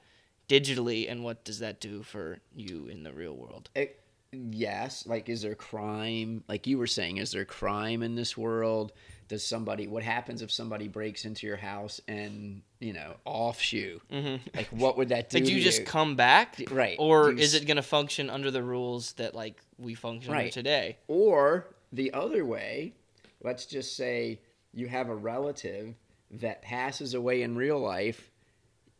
digitally 0.48 1.10
and 1.10 1.22
what 1.22 1.44
does 1.44 1.58
that 1.58 1.80
do 1.80 2.02
for 2.02 2.38
you 2.54 2.86
in 2.86 3.02
the 3.02 3.12
real 3.12 3.34
world 3.36 3.68
It, 3.74 4.00
yes, 4.32 5.06
like 5.06 5.28
is 5.28 5.42
there 5.42 5.54
crime? 5.54 6.44
Like 6.48 6.66
you 6.66 6.78
were 6.78 6.86
saying, 6.86 7.16
is 7.16 7.32
there 7.32 7.44
crime 7.44 8.02
in 8.02 8.14
this 8.14 8.36
world? 8.36 8.92
Does 9.28 9.44
somebody 9.44 9.86
what 9.88 10.02
happens 10.04 10.40
if 10.42 10.52
somebody 10.52 10.86
breaks 10.88 11.24
into 11.24 11.46
your 11.46 11.56
house 11.56 12.00
and, 12.06 12.62
you 12.78 12.92
know, 12.92 13.14
offs 13.24 13.72
you? 13.72 14.00
mm-hmm. 14.12 14.36
Like 14.56 14.68
what 14.68 14.96
would 14.96 15.08
that 15.08 15.30
do? 15.30 15.38
like 15.38 15.46
do 15.46 15.52
you 15.54 15.60
just 15.62 15.84
come 15.84 16.14
back 16.16 16.62
Right. 16.70 16.96
or 16.98 17.32
you 17.32 17.38
is 17.38 17.54
s- 17.54 17.62
it 17.62 17.66
going 17.66 17.76
to 17.76 17.82
function 17.82 18.30
under 18.30 18.50
the 18.50 18.62
rules 18.62 19.12
that 19.14 19.34
like 19.34 19.60
we 19.78 19.94
function 19.94 20.30
under 20.32 20.44
Right. 20.44 20.52
today 20.52 20.98
Or 21.08 21.68
the 21.92 22.12
other 22.12 22.44
way, 22.44 22.94
let's 23.42 23.66
just 23.66 23.96
say 23.96 24.40
you 24.72 24.86
have 24.88 25.08
a 25.08 25.14
relative 25.16 25.94
that 26.30 26.62
passes 26.62 27.14
away 27.14 27.42
in 27.42 27.56
real 27.56 27.78
life. 27.80 28.30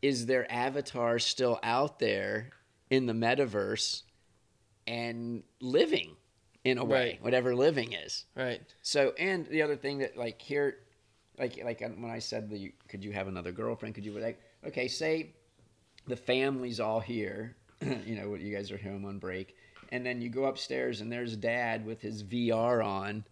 Is 0.03 0.27
their 0.27 0.51
avatar 0.53 1.19
still 1.19 1.59
out 1.63 1.99
there 1.99 2.51
in 2.91 3.07
the 3.07 3.13
metaverse 3.13 4.03
and 4.87 5.43
living 5.61 6.17
in 6.71 6.79
a 6.79 6.85
way, 6.85 7.09
Right. 7.11 7.23
whatever 7.23 7.55
living 7.55 7.93
is? 7.93 8.25
right 8.35 8.61
So, 8.83 9.13
and 9.19 9.47
the 9.47 9.63
other 9.63 9.77
thing 9.77 9.99
that, 9.99 10.17
like, 10.17 10.41
here, 10.43 10.79
like, 11.39 11.63
like 11.65 11.83
um, 11.83 12.03
when 12.03 12.11
I 12.11 12.19
said 12.19 12.49
the, 12.51 12.73
could 12.89 13.05
you 13.05 13.13
have 13.13 13.29
another 13.29 13.53
girlfriend? 13.53 13.95
Could 13.95 14.05
you, 14.05 14.13
like, 14.19 14.41
okay, 14.67 14.89
say 14.89 15.31
the 16.07 16.17
family's 16.17 16.81
all 16.81 17.01
here, 17.01 17.57
you 18.07 18.17
know, 18.17 18.35
you 18.35 18.55
guys 18.55 18.71
are 18.73 18.79
home 18.79 19.05
on 19.05 19.19
break, 19.19 19.57
and 19.93 20.05
then 20.05 20.21
you 20.21 20.29
go 20.29 20.45
upstairs 20.47 21.01
and 21.01 21.11
there's 21.13 21.37
dad 21.37 21.85
with 21.87 22.01
his 22.01 22.23
VR 22.25 22.85
on 22.85 23.25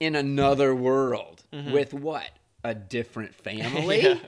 in 0.00 0.16
another 0.16 0.74
world 0.74 1.44
Mhm. 1.52 1.72
with 1.72 1.94
what? 1.94 2.28
A 2.64 2.74
different 2.74 3.34
family? 3.46 4.02
yeah. 4.02 4.18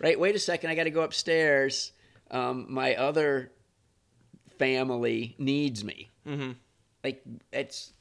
Right? 0.00 0.18
Wait 0.18 0.34
a 0.34 0.38
second, 0.38 0.70
I 0.70 0.74
got 0.74 0.84
to 0.84 0.90
go 0.90 1.02
upstairs. 1.02 1.92
Um, 2.30 2.66
my 2.68 2.96
other 2.96 3.52
family 4.58 5.34
needs 5.38 5.84
me 5.84 6.10
mm-hmm. 6.26 6.52
Like 7.04 7.22
it's 7.52 7.92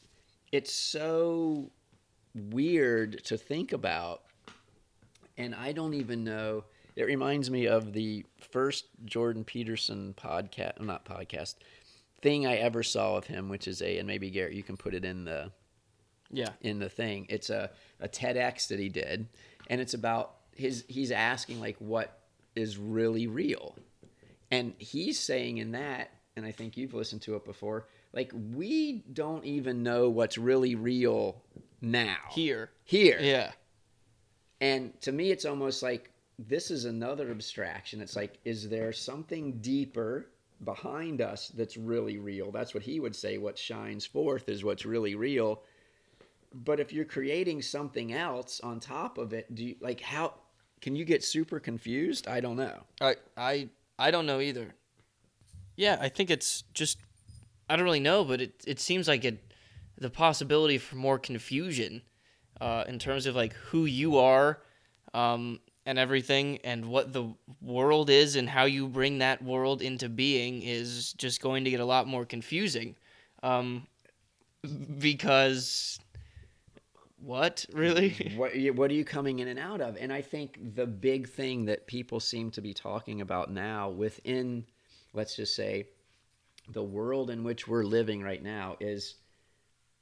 it's 0.52 0.74
so 0.74 1.70
weird 2.34 3.24
to 3.26 3.38
think 3.38 3.74
about 3.74 4.24
and 5.38 5.54
i 5.54 5.72
don't 5.72 5.94
even 5.94 6.24
know. 6.24 6.64
It 6.96 7.06
reminds 7.06 7.50
me 7.50 7.66
of 7.66 7.94
the 7.94 8.26
first 8.40 8.86
jordan 9.06 9.44
peterson 9.44 10.14
podcast 10.16 10.80
not 10.80 11.06
podcast 11.06 11.56
thing 12.22 12.46
i 12.48 12.56
ever 12.56 12.84
saw 12.84 13.16
of 13.16 13.26
him 13.26 13.50
which 13.50 13.68
is 13.68 13.82
a 13.82 13.98
and 13.98 14.08
maybe 14.08 14.30
garrett 14.30 14.54
you 14.54 14.64
can 14.64 14.78
put 14.78 14.94
it 14.94 15.04
in 15.04 15.26
the 15.26 15.52
yeah. 16.34 16.50
in 16.62 16.80
the 16.80 16.90
thing. 16.90 17.28
It's 17.30 17.50
a, 17.50 17.70
a 18.00 18.10
tedx 18.10 18.68
that 18.68 18.80
he 18.80 18.90
did 18.90 19.28
and 19.70 19.80
it's 19.80 19.94
about 19.94 20.36
his 20.56 20.84
he's 20.88 21.12
asking 21.12 21.60
like 21.62 21.78
what 21.80 22.20
is 22.56 22.78
really 22.78 23.28
real. 23.28 23.76
And 24.52 24.74
he's 24.78 25.20
saying 25.20 25.58
in 25.58 25.72
that 25.72 26.12
and 26.36 26.46
i 26.46 26.52
think 26.52 26.78
you've 26.78 26.94
listened 26.94 27.22
to 27.22 27.36
it 27.36 27.46
before 27.46 27.88
like 28.14 28.32
we 28.54 29.04
don't 29.12 29.44
even 29.44 29.84
know 29.84 30.10
what's 30.10 30.38
really 30.38 30.76
real 30.76 31.42
now. 31.82 32.18
Here. 32.32 32.70
Here. 32.86 33.20
Yeah. 33.20 33.52
And 34.62 35.00
to 35.02 35.12
me 35.12 35.32
it's 35.32 35.46
almost 35.46 35.84
like 35.84 36.12
this 36.40 36.72
is 36.72 36.86
another 36.86 37.32
abstraction. 37.32 38.02
It's 38.02 38.16
like 38.16 38.40
is 38.46 38.70
there 38.70 38.94
something 38.94 39.60
deeper 39.62 40.28
behind 40.64 41.22
us 41.22 41.50
that's 41.50 41.76
really 41.76 42.20
real? 42.20 42.52
That's 42.52 42.74
what 42.74 42.84
he 42.84 43.00
would 43.00 43.16
say 43.16 43.38
what 43.38 43.58
shines 43.58 44.06
forth 44.06 44.48
is 44.48 44.64
what's 44.64 44.86
really 44.86 45.16
real. 45.16 45.64
But 46.54 46.80
if 46.80 46.94
you're 46.94 47.06
creating 47.06 47.64
something 47.64 48.14
else 48.14 48.62
on 48.62 48.80
top 48.80 49.18
of 49.18 49.34
it 49.34 49.54
do 49.54 49.66
you 49.66 49.76
like 49.82 50.02
how 50.02 50.36
can 50.82 50.96
you 50.96 51.06
get 51.06 51.24
super 51.24 51.60
confused? 51.60 52.28
I 52.28 52.42
don't 52.42 52.58
know. 52.58 52.84
I 53.02 53.16
I 53.36 53.70
I 53.98 54.12
don't 54.12 54.26
know 54.26 54.40
either. 54.40 54.76
Yeah, 55.76 55.98
I 56.00 56.10
think 56.10 56.30
it's 56.30 56.64
just 56.74 57.00
I 57.74 57.76
don't 57.76 57.86
really 57.86 58.00
know, 58.00 58.24
but 58.24 58.40
it 58.40 58.64
it 58.68 58.80
seems 58.80 59.08
like 59.08 59.26
it 59.26 59.52
the 59.98 60.12
possibility 60.12 60.78
for 60.78 60.96
more 60.96 61.18
confusion 61.18 62.04
uh, 62.62 62.84
in 62.88 63.00
terms 63.00 63.26
of 63.26 63.36
like 63.36 63.54
who 63.54 63.86
you 63.86 64.20
are 64.20 64.62
um, 65.16 65.60
and 65.84 65.98
everything 65.98 66.60
and 66.64 66.86
what 66.86 67.14
the 67.14 67.34
world 67.64 68.12
is 68.12 68.36
and 68.36 68.48
how 68.48 68.66
you 68.66 68.88
bring 68.88 69.18
that 69.18 69.44
world 69.44 69.82
into 69.82 70.08
being 70.08 70.62
is 70.62 71.14
just 71.14 71.42
going 71.42 71.64
to 71.64 71.72
get 71.72 71.80
a 71.80 71.86
lot 71.86 72.06
more 72.06 72.26
confusing. 72.26 72.96
Um, 73.42 73.88
because 75.00 76.00
what 77.18 77.66
really? 77.74 78.34
What 78.36 78.52
what 78.76 78.92
are 78.92 78.94
you 78.94 79.04
coming 79.04 79.40
in 79.40 79.48
and 79.48 79.58
out 79.58 79.82
of? 79.82 79.98
And 80.00 80.14
i 80.14 80.22
think 80.22 80.60
the 80.76 80.86
big 80.86 81.28
thing 81.28 81.66
that 81.66 81.88
people 81.88 82.20
seem 82.20 82.52
to 82.52 82.62
be 82.62 82.72
talking 82.72 83.22
about 83.22 83.52
now 83.52 83.90
within 83.90 84.64
let's 85.14 85.36
just 85.36 85.56
say 85.56 85.88
the 86.70 86.84
world 86.84 87.30
in 87.30 87.44
which 87.44 87.68
we're 87.68 87.84
living 87.84 88.22
right 88.22 88.44
now 88.44 88.78
is 88.80 89.16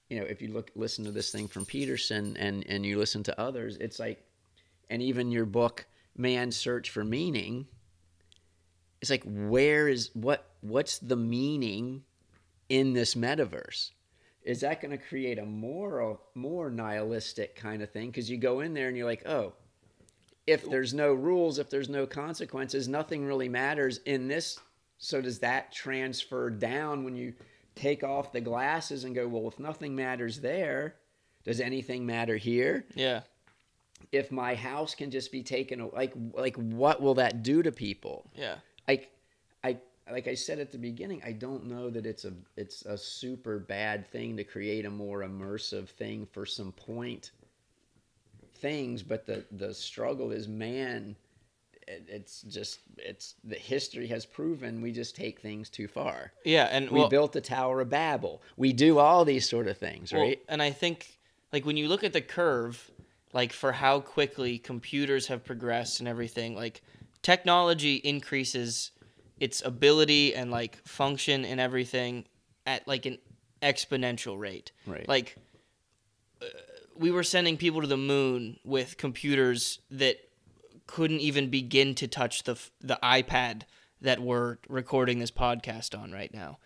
you 0.10 0.20
know 0.20 0.26
if 0.26 0.42
you 0.42 0.50
look 0.50 0.72
listen 0.76 1.04
to 1.06 1.12
this 1.12 1.32
thing 1.32 1.48
from 1.48 1.66
peterson 1.66 2.38
and 2.38 2.66
and 2.68 2.86
you 2.86 2.98
listen 2.98 3.24
to 3.24 3.40
others 3.40 3.78
it's 3.78 4.00
like 4.00 4.24
and 4.90 5.02
even 5.02 5.32
your 5.32 5.46
book 5.46 5.86
man's 6.16 6.56
search 6.56 6.90
for 6.90 7.04
meaning 7.04 7.66
it's 9.02 9.10
like 9.10 9.24
where 9.26 9.88
is 9.88 10.12
what 10.14 10.52
what's 10.62 11.00
the 11.00 11.16
meaning 11.16 12.04
in 12.70 12.94
this 12.94 13.16
metaverse? 13.16 13.92
Is 14.44 14.62
that 14.62 14.82
going 14.82 14.92
to 14.92 15.04
create 15.04 15.40
a 15.40 15.46
more 15.46 16.20
more 16.36 16.70
nihilistic 16.70 17.56
kind 17.56 17.82
of 17.82 17.92
thing? 17.92 18.08
Because 18.10 18.30
you 18.30 18.38
go 18.38 18.62
in 18.62 18.74
there 18.74 18.88
and 18.88 18.96
you're 18.96 19.08
like 19.08 19.28
oh 19.28 19.54
if 20.48 20.68
there's 20.70 20.94
no 20.94 21.14
rules 21.14 21.60
if 21.60 21.70
there's 21.70 21.90
no 21.90 22.06
consequences 22.08 22.88
nothing 22.88 23.26
really 23.26 23.48
matters 23.48 24.00
in 24.06 24.28
this 24.28 24.60
so 25.02 25.20
does 25.20 25.40
that 25.40 25.74
transfer 25.74 26.50
down 26.50 27.04
when 27.04 27.16
you 27.16 27.34
take 27.76 28.04
off 28.04 28.32
the 28.32 28.40
glasses 28.40 29.04
and 29.04 29.14
go 29.14 29.28
well 29.28 29.50
if 29.50 29.60
nothing 29.60 29.96
matters 29.96 30.40
there 30.40 30.96
does 31.44 31.60
anything 31.60 32.06
matter 32.06 32.38
here? 32.38 32.86
Yeah. 32.96 33.22
If 34.12 34.32
my 34.32 34.56
house 34.56 34.96
can 34.96 35.12
just 35.12 35.32
be 35.32 35.44
taken 35.44 35.90
like 35.94 36.14
like 36.34 36.56
what 36.56 37.02
will 37.02 37.16
that 37.16 37.44
do 37.44 37.64
to 37.64 37.72
people? 37.72 38.26
Yeah. 38.36 38.56
Like 38.88 39.12
I 39.64 39.78
like 40.12 40.28
I 40.28 40.36
said 40.36 40.60
at 40.60 40.72
the 40.72 40.78
beginning, 40.78 41.22
I 41.26 41.32
don't 41.32 41.66
know 41.66 41.90
that 41.90 42.06
it's 42.06 42.26
a 42.26 42.34
it's 42.58 42.84
a 42.84 42.98
super 42.98 43.60
bad 43.60 44.08
thing 44.12 44.38
to 44.38 44.44
create 44.44 44.86
a 44.86 44.90
more 44.90 45.20
immersive 45.20 45.88
thing 45.90 46.28
for 46.32 46.46
some 46.46 46.72
point 46.72 47.32
things, 48.56 49.02
but 49.02 49.26
the 49.26 49.44
the 49.52 49.74
struggle 49.74 50.32
is 50.32 50.48
man. 50.48 51.16
It, 51.88 52.06
it's 52.08 52.42
just 52.44 52.80
it's 52.98 53.36
the 53.44 53.56
history 53.56 54.08
has 54.08 54.26
proven 54.26 54.82
we 54.82 54.92
just 54.92 55.16
take 55.16 55.40
things 55.42 55.70
too 55.70 55.88
far. 55.88 56.32
yeah 56.46 56.68
and 56.72 56.90
We 56.90 57.00
well, 57.00 57.10
built 57.10 57.34
the 57.34 57.42
Tower 57.42 57.82
of 57.82 57.90
Babel. 57.90 58.42
We 58.58 58.74
do 58.74 59.00
all 59.00 59.26
these 59.26 59.50
sort 59.50 59.68
of 59.68 59.78
things, 59.78 60.14
Well, 60.14 60.22
right? 60.22 60.40
and 60.48 60.62
I 60.62 60.72
think 60.72 61.20
like 61.52 61.66
when 61.66 61.78
you 61.78 61.88
look 61.88 62.04
at 62.04 62.14
the 62.14 62.22
curve, 62.22 62.90
like 63.34 63.52
for 63.54 63.72
how 63.72 64.00
quickly 64.00 64.58
computers 64.58 65.28
have 65.28 65.44
progressed 65.44 66.00
and 66.00 66.08
everything, 66.08 66.56
like 66.56 66.82
technology 67.22 67.96
increases 67.96 68.92
its 69.40 69.62
ability 69.66 70.36
and 70.36 70.52
like 70.52 70.78
function 70.88 71.46
and 71.46 71.60
everything 71.60 72.26
at 72.66 72.88
like 72.88 73.06
an 73.06 73.18
exponential 73.62 74.40
rate. 74.40 74.72
Right. 74.86 75.08
Like 75.08 75.36
uh, 76.42 76.46
we 76.96 77.12
were 77.12 77.24
sending 77.24 77.58
people 77.58 77.82
to 77.82 77.88
the 77.88 77.98
moon 77.98 78.58
with 78.64 78.98
computers 78.98 79.80
that 79.92 80.18
couldn't 80.92 81.22
even 81.22 81.50
begin 81.50 81.96
to 81.96 82.08
touch 82.08 82.44
the 82.44 82.60
the 82.82 83.00
iPad 83.02 83.64
that 84.02 84.20
we're 84.20 84.58
recording 84.68 85.20
this 85.20 85.32
podcast 85.32 85.98
on 85.98 86.12
right 86.12 86.34
now. 86.34 86.60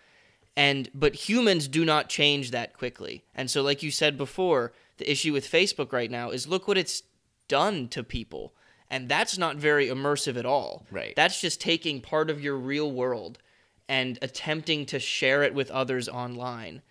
And 0.57 0.89
but 0.93 1.29
humans 1.29 1.67
do 1.67 1.85
not 1.85 2.09
change 2.09 2.51
that 2.51 2.73
quickly. 2.73 3.23
And 3.35 3.51
so 3.51 3.61
like 3.61 3.83
you 3.83 3.91
said 3.91 4.17
before, 4.17 4.73
the 4.97 5.09
issue 5.09 5.31
with 5.33 5.49
Facebook 5.49 5.93
right 5.93 6.09
now 6.09 6.31
is 6.31 6.47
look 6.47 6.67
what 6.67 6.77
it's 6.77 7.03
done 7.47 7.87
to 7.89 8.03
people. 8.03 8.53
And 8.89 9.09
that's 9.09 9.37
not 9.37 9.57
very 9.57 9.87
immersive 9.87 10.37
at 10.37 10.45
all. 10.45 10.85
Right. 10.91 11.15
That's 11.15 11.41
just 11.41 11.59
taking 11.61 12.01
part 12.01 12.29
of 12.29 12.41
your 12.41 12.55
real 12.55 12.91
world 12.91 13.39
and 13.87 14.17
attempting 14.21 14.85
to 14.87 14.99
share 14.99 15.43
it 15.43 15.53
with 15.53 15.69
others 15.71 16.07
online. 16.07 16.81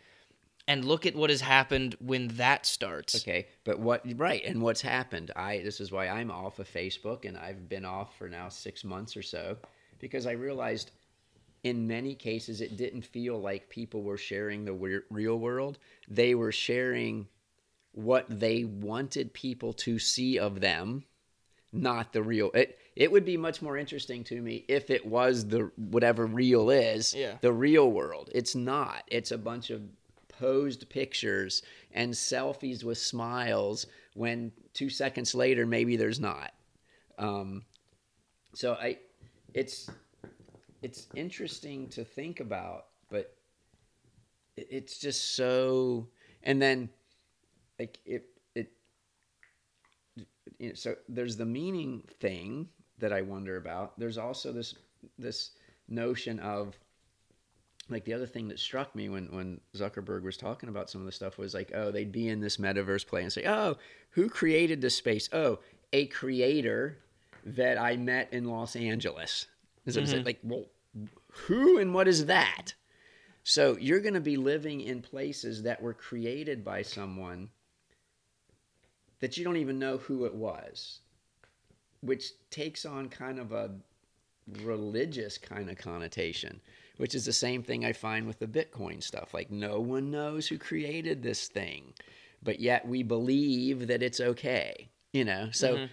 And 0.66 0.84
look 0.84 1.04
at 1.04 1.14
what 1.14 1.28
has 1.28 1.42
happened 1.42 1.94
when 2.00 2.28
that 2.36 2.64
starts. 2.64 3.14
Okay, 3.16 3.48
but 3.64 3.78
what 3.78 4.02
right 4.18 4.42
and 4.44 4.62
what's 4.62 4.80
happened? 4.80 5.30
I 5.36 5.58
this 5.58 5.78
is 5.80 5.92
why 5.92 6.08
I'm 6.08 6.30
off 6.30 6.58
of 6.58 6.68
Facebook 6.68 7.26
and 7.26 7.36
I've 7.36 7.68
been 7.68 7.84
off 7.84 8.16
for 8.16 8.28
now 8.28 8.48
6 8.48 8.84
months 8.84 9.14
or 9.16 9.22
so 9.22 9.58
because 9.98 10.26
I 10.26 10.32
realized 10.32 10.90
in 11.64 11.86
many 11.86 12.14
cases 12.14 12.60
it 12.62 12.76
didn't 12.76 13.02
feel 13.04 13.38
like 13.40 13.68
people 13.68 14.02
were 14.02 14.16
sharing 14.16 14.64
the 14.64 15.02
real 15.10 15.38
world. 15.38 15.78
They 16.08 16.34
were 16.34 16.52
sharing 16.52 17.28
what 17.92 18.26
they 18.28 18.64
wanted 18.64 19.32
people 19.34 19.72
to 19.72 19.98
see 19.98 20.38
of 20.38 20.60
them, 20.60 21.04
not 21.72 22.12
the 22.12 22.22
real. 22.22 22.50
It 22.52 22.78
it 22.96 23.12
would 23.12 23.24
be 23.24 23.36
much 23.36 23.60
more 23.60 23.76
interesting 23.76 24.24
to 24.24 24.40
me 24.40 24.64
if 24.68 24.88
it 24.88 25.04
was 25.04 25.48
the 25.48 25.70
whatever 25.76 26.24
real 26.26 26.70
is, 26.70 27.12
Yeah. 27.14 27.36
the 27.40 27.52
real 27.52 27.90
world. 27.90 28.30
It's 28.34 28.54
not. 28.54 29.04
It's 29.08 29.30
a 29.30 29.38
bunch 29.38 29.70
of 29.70 29.82
posed 30.44 30.88
pictures 30.90 31.62
and 31.92 32.12
selfies 32.12 32.84
with 32.84 32.98
smiles 32.98 33.86
when 34.14 34.52
2 34.74 34.90
seconds 34.90 35.34
later 35.34 35.64
maybe 35.66 35.96
there's 35.96 36.20
not. 36.20 36.52
Um 37.18 37.62
so 38.52 38.74
I 38.74 38.98
it's 39.54 39.88
it's 40.82 41.06
interesting 41.14 41.88
to 41.88 42.04
think 42.04 42.40
about, 42.40 42.86
but 43.10 43.34
it's 44.56 44.98
just 44.98 45.34
so 45.34 46.08
and 46.42 46.60
then 46.60 46.90
like 47.78 47.98
it 48.04 48.24
it 48.54 48.68
you 50.58 50.68
know, 50.68 50.74
so 50.74 50.94
there's 51.08 51.36
the 51.36 51.46
meaning 51.46 52.02
thing 52.20 52.68
that 52.98 53.12
I 53.12 53.22
wonder 53.22 53.56
about. 53.56 53.98
There's 53.98 54.18
also 54.18 54.52
this 54.52 54.74
this 55.18 55.52
notion 55.88 56.38
of 56.40 56.78
like 57.90 58.04
the 58.04 58.14
other 58.14 58.26
thing 58.26 58.48
that 58.48 58.58
struck 58.58 58.94
me 58.94 59.08
when 59.08 59.26
when 59.26 59.60
Zuckerberg 59.76 60.22
was 60.22 60.36
talking 60.36 60.68
about 60.68 60.88
some 60.90 61.00
of 61.00 61.06
the 61.06 61.12
stuff 61.12 61.36
was 61.38 61.54
like, 61.54 61.70
oh, 61.74 61.90
they'd 61.90 62.12
be 62.12 62.28
in 62.28 62.40
this 62.40 62.56
metaverse 62.56 63.06
play 63.06 63.22
and 63.22 63.32
say, 63.32 63.44
oh, 63.46 63.76
who 64.10 64.28
created 64.28 64.80
this 64.80 64.94
space? 64.96 65.28
Oh, 65.32 65.58
a 65.92 66.06
creator 66.06 66.98
that 67.44 67.78
I 67.78 67.96
met 67.96 68.32
in 68.32 68.44
Los 68.46 68.74
Angeles. 68.76 69.46
Is 69.86 69.96
it- 69.96 70.04
is 70.04 70.12
it 70.12 70.24
like, 70.26 70.38
well, 70.42 70.64
who 71.30 71.78
and 71.78 71.92
what 71.92 72.08
is 72.08 72.26
that? 72.26 72.72
So 73.42 73.76
you're 73.78 74.00
going 74.00 74.14
to 74.14 74.20
be 74.20 74.38
living 74.38 74.80
in 74.80 75.02
places 75.02 75.62
that 75.64 75.82
were 75.82 75.92
created 75.92 76.64
by 76.64 76.80
someone 76.80 77.50
that 79.20 79.36
you 79.36 79.44
don't 79.44 79.58
even 79.58 79.78
know 79.78 79.98
who 79.98 80.24
it 80.24 80.34
was, 80.34 81.00
which 82.00 82.32
takes 82.50 82.86
on 82.86 83.08
kind 83.10 83.38
of 83.38 83.52
a 83.52 83.70
religious 84.62 85.36
kind 85.38 85.68
of 85.70 85.76
connotation, 85.76 86.60
which 86.96 87.14
is 87.14 87.24
the 87.24 87.32
same 87.32 87.62
thing 87.62 87.84
I 87.84 87.92
find 87.92 88.26
with 88.26 88.38
the 88.38 88.46
Bitcoin 88.46 89.02
stuff. 89.02 89.34
Like, 89.34 89.50
no 89.50 89.80
one 89.80 90.10
knows 90.10 90.46
who 90.46 90.58
created 90.58 91.22
this 91.22 91.48
thing, 91.48 91.92
but 92.42 92.60
yet 92.60 92.86
we 92.86 93.02
believe 93.02 93.86
that 93.88 94.02
it's 94.02 94.20
okay, 94.20 94.88
you 95.12 95.24
know? 95.24 95.48
So 95.52 95.88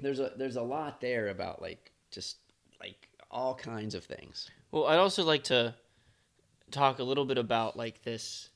there's 0.00 0.20
a 0.20 0.32
there's 0.36 0.56
a 0.56 0.62
lot 0.62 1.00
there 1.00 1.28
about 1.28 1.60
like 1.60 1.92
just 2.10 2.38
like 2.80 3.08
all 3.30 3.54
kinds 3.54 3.94
of 3.94 4.04
things. 4.04 4.50
Well, 4.72 4.86
I'd 4.86 4.98
also 4.98 5.24
like 5.24 5.44
to 5.44 5.74
talk 6.70 6.98
a 6.98 7.04
little 7.04 7.24
bit 7.24 7.38
about 7.38 7.76
like 7.76 8.02
this 8.02 8.50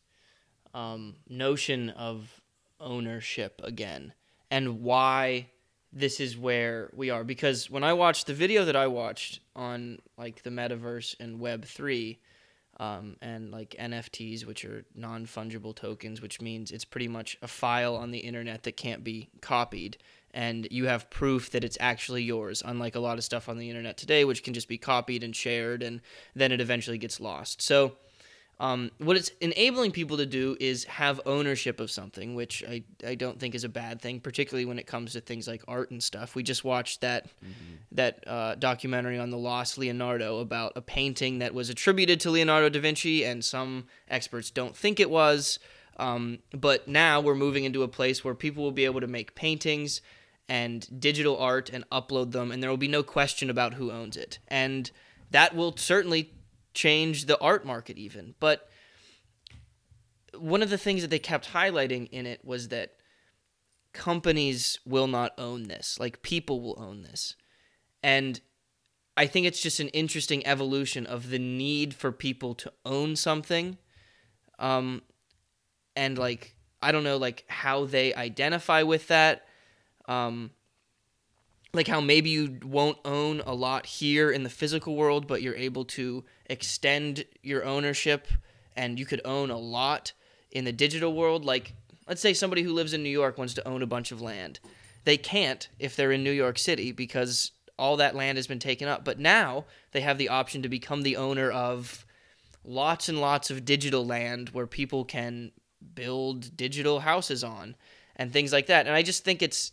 um, 0.72 1.16
notion 1.28 1.90
of 1.90 2.40
ownership 2.80 3.60
again 3.62 4.12
and 4.50 4.82
why 4.82 5.48
this 5.94 6.20
is 6.20 6.36
where 6.36 6.90
we 6.94 7.10
are. 7.10 7.24
Because 7.24 7.70
when 7.70 7.84
I 7.84 7.92
watched 7.92 8.26
the 8.26 8.34
video 8.34 8.64
that 8.64 8.76
I 8.76 8.88
watched 8.88 9.40
on 9.54 10.00
like 10.18 10.42
the 10.42 10.50
metaverse 10.50 11.14
and 11.20 11.40
Web 11.40 11.64
three, 11.64 12.18
um, 12.80 13.16
and 13.22 13.52
like 13.52 13.76
NFTs, 13.78 14.44
which 14.44 14.64
are 14.64 14.84
non 14.94 15.26
fungible 15.26 15.74
tokens, 15.74 16.20
which 16.20 16.40
means 16.40 16.72
it's 16.72 16.84
pretty 16.84 17.08
much 17.08 17.38
a 17.40 17.48
file 17.48 17.94
on 17.94 18.10
the 18.10 18.18
internet 18.18 18.64
that 18.64 18.76
can't 18.76 19.04
be 19.04 19.30
copied. 19.40 19.96
And 20.32 20.66
you 20.72 20.86
have 20.86 21.10
proof 21.10 21.50
that 21.50 21.62
it's 21.62 21.78
actually 21.78 22.24
yours, 22.24 22.62
unlike 22.66 22.96
a 22.96 23.00
lot 23.00 23.18
of 23.18 23.24
stuff 23.24 23.48
on 23.48 23.56
the 23.56 23.70
internet 23.70 23.96
today, 23.96 24.24
which 24.24 24.42
can 24.42 24.52
just 24.52 24.66
be 24.66 24.78
copied 24.78 25.22
and 25.22 25.34
shared 25.34 25.80
and 25.80 26.00
then 26.34 26.50
it 26.50 26.60
eventually 26.60 26.98
gets 26.98 27.20
lost. 27.20 27.62
So, 27.62 27.92
um, 28.60 28.90
what 28.98 29.16
it's 29.16 29.30
enabling 29.40 29.90
people 29.90 30.16
to 30.18 30.26
do 30.26 30.56
is 30.60 30.84
have 30.84 31.20
ownership 31.26 31.80
of 31.80 31.90
something, 31.90 32.34
which 32.34 32.62
I, 32.68 32.84
I 33.04 33.14
don't 33.16 33.38
think 33.40 33.54
is 33.54 33.64
a 33.64 33.68
bad 33.68 34.00
thing, 34.00 34.20
particularly 34.20 34.64
when 34.64 34.78
it 34.78 34.86
comes 34.86 35.12
to 35.12 35.20
things 35.20 35.48
like 35.48 35.62
art 35.66 35.90
and 35.90 36.02
stuff. 36.02 36.34
We 36.34 36.42
just 36.44 36.64
watched 36.64 37.00
that 37.00 37.26
that 37.92 38.26
uh, 38.26 38.54
documentary 38.54 39.18
on 39.18 39.30
the 39.30 39.38
lost 39.38 39.76
Leonardo 39.76 40.38
about 40.38 40.72
a 40.76 40.80
painting 40.80 41.40
that 41.40 41.52
was 41.52 41.68
attributed 41.68 42.20
to 42.20 42.30
Leonardo 42.30 42.68
da 42.68 42.80
Vinci, 42.80 43.24
and 43.24 43.44
some 43.44 43.86
experts 44.08 44.50
don't 44.50 44.76
think 44.76 45.00
it 45.00 45.10
was. 45.10 45.58
Um, 45.96 46.38
but 46.52 46.88
now 46.88 47.20
we're 47.20 47.36
moving 47.36 47.64
into 47.64 47.82
a 47.82 47.88
place 47.88 48.24
where 48.24 48.34
people 48.34 48.64
will 48.64 48.72
be 48.72 48.84
able 48.84 49.00
to 49.00 49.06
make 49.06 49.34
paintings 49.34 50.00
and 50.48 51.00
digital 51.00 51.38
art 51.38 51.70
and 51.70 51.88
upload 51.90 52.32
them, 52.32 52.52
and 52.52 52.62
there 52.62 52.70
will 52.70 52.76
be 52.76 52.88
no 52.88 53.02
question 53.02 53.50
about 53.50 53.74
who 53.74 53.90
owns 53.90 54.16
it. 54.16 54.38
And 54.48 54.90
that 55.30 55.56
will 55.56 55.76
certainly 55.76 56.32
change 56.74 57.26
the 57.26 57.38
art 57.40 57.64
market, 57.64 57.96
even. 57.96 58.34
But 58.40 58.68
one 60.36 60.62
of 60.62 60.70
the 60.70 60.78
things 60.78 61.02
that 61.02 61.08
they 61.08 61.18
kept 61.18 61.52
highlighting 61.52 62.08
in 62.10 62.26
it 62.26 62.44
was 62.44 62.68
that 62.68 62.94
companies 63.92 64.78
will 64.84 65.06
not 65.06 65.32
own 65.38 65.68
this, 65.68 65.98
like 65.98 66.22
people 66.22 66.60
will 66.60 66.76
own 66.78 67.02
this. 67.02 67.36
And 68.02 68.40
I 69.16 69.26
think 69.26 69.46
it's 69.46 69.60
just 69.60 69.80
an 69.80 69.88
interesting 69.88 70.44
evolution 70.46 71.06
of 71.06 71.30
the 71.30 71.38
need 71.38 71.94
for 71.94 72.10
people 72.10 72.54
to 72.56 72.72
own 72.84 73.14
something. 73.16 73.78
Um, 74.58 75.02
and 75.94 76.18
like, 76.18 76.56
I 76.82 76.90
don't 76.90 77.04
know, 77.04 77.16
like 77.16 77.44
how 77.48 77.84
they 77.84 78.12
identify 78.14 78.82
with 78.82 79.06
that. 79.08 79.46
Um, 80.06 80.50
like 81.74 81.88
how 81.88 82.00
maybe 82.00 82.30
you 82.30 82.58
won't 82.64 82.98
own 83.04 83.42
a 83.44 83.52
lot 83.52 83.84
here 83.84 84.30
in 84.30 84.44
the 84.44 84.50
physical 84.50 84.94
world, 84.94 85.26
but 85.26 85.42
you're 85.42 85.56
able 85.56 85.84
to 85.84 86.24
extend 86.46 87.24
your 87.42 87.64
ownership 87.64 88.28
and 88.76 88.98
you 88.98 89.04
could 89.04 89.20
own 89.24 89.50
a 89.50 89.58
lot 89.58 90.12
in 90.52 90.64
the 90.64 90.72
digital 90.72 91.12
world. 91.12 91.44
Like, 91.44 91.74
let's 92.08 92.20
say 92.20 92.32
somebody 92.32 92.62
who 92.62 92.72
lives 92.72 92.94
in 92.94 93.02
New 93.02 93.10
York 93.10 93.36
wants 93.36 93.54
to 93.54 93.68
own 93.68 93.82
a 93.82 93.86
bunch 93.86 94.12
of 94.12 94.22
land. 94.22 94.60
They 95.04 95.16
can't 95.16 95.68
if 95.78 95.96
they're 95.96 96.12
in 96.12 96.24
New 96.24 96.30
York 96.30 96.58
City 96.58 96.92
because 96.92 97.50
all 97.76 97.96
that 97.96 98.14
land 98.14 98.38
has 98.38 98.46
been 98.46 98.60
taken 98.60 98.88
up. 98.88 99.04
But 99.04 99.18
now 99.18 99.64
they 99.92 100.00
have 100.00 100.16
the 100.16 100.28
option 100.28 100.62
to 100.62 100.68
become 100.68 101.02
the 101.02 101.16
owner 101.16 101.50
of 101.50 102.06
lots 102.64 103.08
and 103.08 103.20
lots 103.20 103.50
of 103.50 103.64
digital 103.64 104.06
land 104.06 104.50
where 104.50 104.66
people 104.66 105.04
can 105.04 105.50
build 105.94 106.56
digital 106.56 107.00
houses 107.00 107.44
on 107.44 107.74
and 108.16 108.32
things 108.32 108.52
like 108.52 108.66
that. 108.66 108.86
And 108.86 108.94
I 108.94 109.02
just 109.02 109.24
think 109.24 109.42
it's 109.42 109.72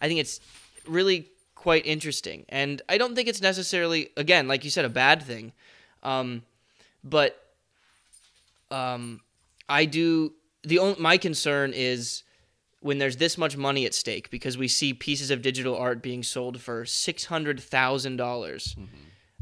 I 0.00 0.08
think 0.08 0.20
it's 0.20 0.40
really 0.88 1.30
quite 1.54 1.84
interesting. 1.86 2.44
And 2.48 2.80
I 2.88 2.98
don't 2.98 3.14
think 3.14 3.28
it's 3.28 3.42
necessarily 3.42 4.10
again, 4.16 4.48
like 4.48 4.64
you 4.64 4.70
said, 4.70 4.84
a 4.84 4.88
bad 4.90 5.22
thing. 5.22 5.52
Um, 6.02 6.42
but 7.04 7.42
um, 8.70 9.20
I 9.68 9.84
do 9.84 10.32
the 10.62 10.78
only 10.78 11.00
my 11.00 11.16
concern 11.16 11.72
is 11.74 12.22
when 12.80 12.98
there's 12.98 13.16
this 13.16 13.36
much 13.36 13.56
money 13.56 13.86
at 13.86 13.94
stake 13.94 14.30
because 14.30 14.56
we 14.56 14.68
see 14.68 14.94
pieces 14.94 15.30
of 15.30 15.42
digital 15.42 15.76
art 15.76 16.02
being 16.02 16.22
sold 16.22 16.60
for 16.60 16.84
six 16.84 17.24
hundred 17.24 17.60
thousand 17.60 18.16
dollars, 18.16 18.76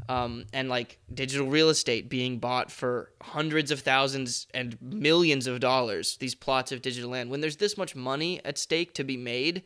um, 0.08 0.44
and 0.52 0.68
like 0.68 0.98
digital 1.12 1.46
real 1.46 1.68
estate 1.68 2.08
being 2.08 2.38
bought 2.38 2.70
for 2.70 3.10
hundreds 3.20 3.70
of 3.70 3.80
thousands 3.80 4.46
and 4.54 4.78
millions 4.80 5.46
of 5.46 5.60
dollars. 5.60 6.16
These 6.16 6.34
plots 6.34 6.72
of 6.72 6.80
digital 6.82 7.10
land. 7.10 7.30
When 7.30 7.40
there's 7.40 7.56
this 7.56 7.76
much 7.76 7.94
money 7.94 8.40
at 8.44 8.58
stake 8.58 8.94
to 8.94 9.04
be 9.04 9.16
made, 9.16 9.62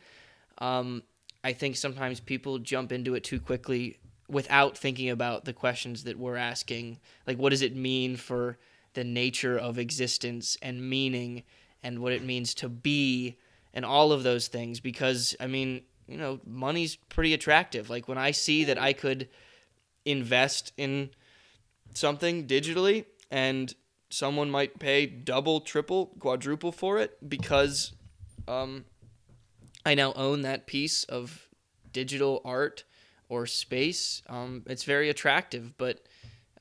um, 0.59 1.03
I 1.43 1.53
think 1.53 1.77
sometimes 1.77 2.21
people 2.21 2.59
jump 2.59 2.93
into 2.93 3.15
it 3.15 3.25
too 3.25 3.41
quickly 3.41 3.99
without 4.29 4.77
thinking 4.77 5.11
about 5.11 5.45
the 5.45 5.53
questions 5.53 6.05
that 6.05 6.19
we're 6.19 6.37
asking. 6.37 6.99
Like, 7.27 7.39
what 7.39 7.51
does 7.51 7.63
it 7.63 7.75
mean 7.75 8.17
for 8.17 8.59
the 8.95 9.05
nature 9.05 9.57
of 9.57 9.79
existence 9.79 10.57
and 10.63 10.89
meaning 10.89 11.43
and 11.83 12.01
what 12.01 12.13
it 12.13 12.23
means 12.23 12.55
to 12.55 12.69
be 12.69 13.37
and 13.73 13.85
all 13.85 14.13
of 14.13 14.23
those 14.23 14.49
things? 14.49 14.81
Because, 14.81 15.35
I 15.41 15.47
mean, 15.47 15.83
you 16.07 16.17
know, 16.17 16.41
money's 16.47 16.97
pretty 16.97 17.35
attractive. 17.35 17.89
Like, 17.89 18.07
when 18.07 18.19
I 18.19 18.31
see 18.31 18.65
that 18.65 18.79
I 18.79 18.93
could 18.93 19.29
invest 20.05 20.73
in 20.77 21.11
something 21.95 22.47
digitally 22.47 23.05
and 23.31 23.75
someone 24.11 24.51
might 24.51 24.79
pay 24.79 25.07
double, 25.07 25.61
triple, 25.61 26.07
quadruple 26.19 26.73
for 26.73 26.99
it 26.99 27.17
because 27.29 27.93
um, 28.49 28.85
I 29.85 29.95
now 29.95 30.13
own 30.15 30.43
that 30.43 30.67
piece 30.67 31.05
of 31.05 31.49
digital 31.93 32.41
art 32.45 32.85
or 33.29 33.47
space. 33.47 34.23
Um, 34.29 34.63
it's 34.67 34.85
very 34.85 35.09
attractive, 35.09 35.77
but 35.79 36.01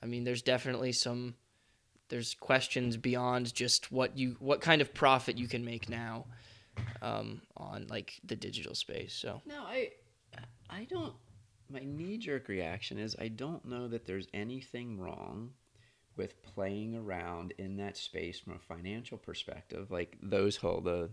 I 0.01 0.05
mean, 0.05 0.23
there's 0.23 0.41
definitely 0.41 0.93
some 0.93 1.35
there's 2.09 2.33
questions 2.33 2.97
beyond 2.97 3.53
just 3.53 3.91
what 3.91 4.17
you 4.17 4.35
what 4.39 4.61
kind 4.61 4.81
of 4.81 4.93
profit 4.93 5.37
you 5.37 5.47
can 5.47 5.63
make 5.63 5.89
now 5.89 6.25
um, 7.01 7.41
on 7.57 7.87
like 7.89 8.19
the 8.23 8.35
digital 8.35 8.75
space. 8.75 9.13
So 9.13 9.41
No, 9.45 9.63
I 9.63 9.89
I 10.69 10.85
don't 10.89 11.13
my 11.69 11.81
knee 11.83 12.17
jerk 12.17 12.47
reaction 12.47 12.97
is 12.97 13.15
I 13.19 13.27
don't 13.27 13.63
know 13.65 13.87
that 13.87 14.05
there's 14.05 14.27
anything 14.33 14.99
wrong 14.99 15.51
with 16.15 16.41
playing 16.43 16.95
around 16.95 17.53
in 17.57 17.77
that 17.77 17.95
space 17.95 18.39
from 18.39 18.53
a 18.53 18.59
financial 18.59 19.17
perspective, 19.17 19.89
like 19.91 20.17
those 20.21 20.57
whole 20.57 20.81
the 20.81 21.09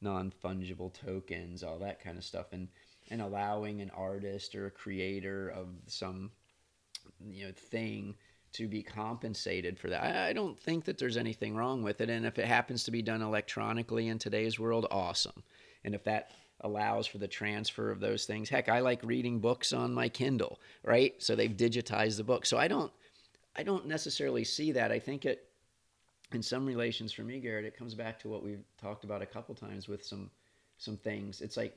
non 0.00 0.32
fungible 0.44 0.92
tokens, 0.92 1.62
all 1.62 1.78
that 1.78 2.02
kind 2.02 2.18
of 2.18 2.24
stuff, 2.24 2.52
and 2.52 2.68
and 3.10 3.22
allowing 3.22 3.80
an 3.80 3.90
artist 3.90 4.54
or 4.54 4.66
a 4.66 4.70
creator 4.70 5.48
of 5.48 5.68
some 5.86 6.30
you 7.20 7.46
know 7.46 7.52
thing 7.52 8.14
to 8.52 8.68
be 8.68 8.82
compensated 8.82 9.78
for 9.78 9.90
that. 9.90 10.02
I, 10.02 10.28
I 10.28 10.32
don't 10.32 10.58
think 10.58 10.84
that 10.86 10.98
there's 10.98 11.16
anything 11.16 11.54
wrong 11.54 11.82
with 11.82 12.00
it, 12.00 12.10
and 12.10 12.24
if 12.26 12.38
it 12.38 12.46
happens 12.46 12.84
to 12.84 12.90
be 12.90 13.02
done 13.02 13.22
electronically 13.22 14.08
in 14.08 14.18
today's 14.18 14.58
world, 14.58 14.86
awesome. 14.90 15.42
And 15.84 15.94
if 15.94 16.04
that 16.04 16.30
allows 16.62 17.06
for 17.06 17.18
the 17.18 17.28
transfer 17.28 17.90
of 17.90 18.00
those 18.00 18.24
things, 18.24 18.48
heck, 18.48 18.68
I 18.68 18.80
like 18.80 19.02
reading 19.02 19.38
books 19.38 19.72
on 19.72 19.94
my 19.94 20.08
Kindle, 20.08 20.60
right? 20.82 21.14
So 21.18 21.36
they've 21.36 21.50
digitized 21.50 22.16
the 22.16 22.24
book. 22.24 22.46
So 22.46 22.58
I 22.58 22.68
don't, 22.68 22.92
I 23.54 23.62
don't 23.62 23.86
necessarily 23.86 24.44
see 24.44 24.72
that. 24.72 24.90
I 24.90 24.98
think 24.98 25.24
it, 25.24 25.47
in 26.32 26.42
some 26.42 26.66
relations 26.66 27.12
for 27.12 27.22
me, 27.22 27.40
Garrett, 27.40 27.64
it 27.64 27.76
comes 27.76 27.94
back 27.94 28.18
to 28.20 28.28
what 28.28 28.42
we've 28.42 28.64
talked 28.80 29.04
about 29.04 29.22
a 29.22 29.26
couple 29.26 29.54
times 29.54 29.88
with 29.88 30.04
some, 30.04 30.30
some 30.76 30.96
things. 30.96 31.40
It's 31.40 31.56
like 31.56 31.74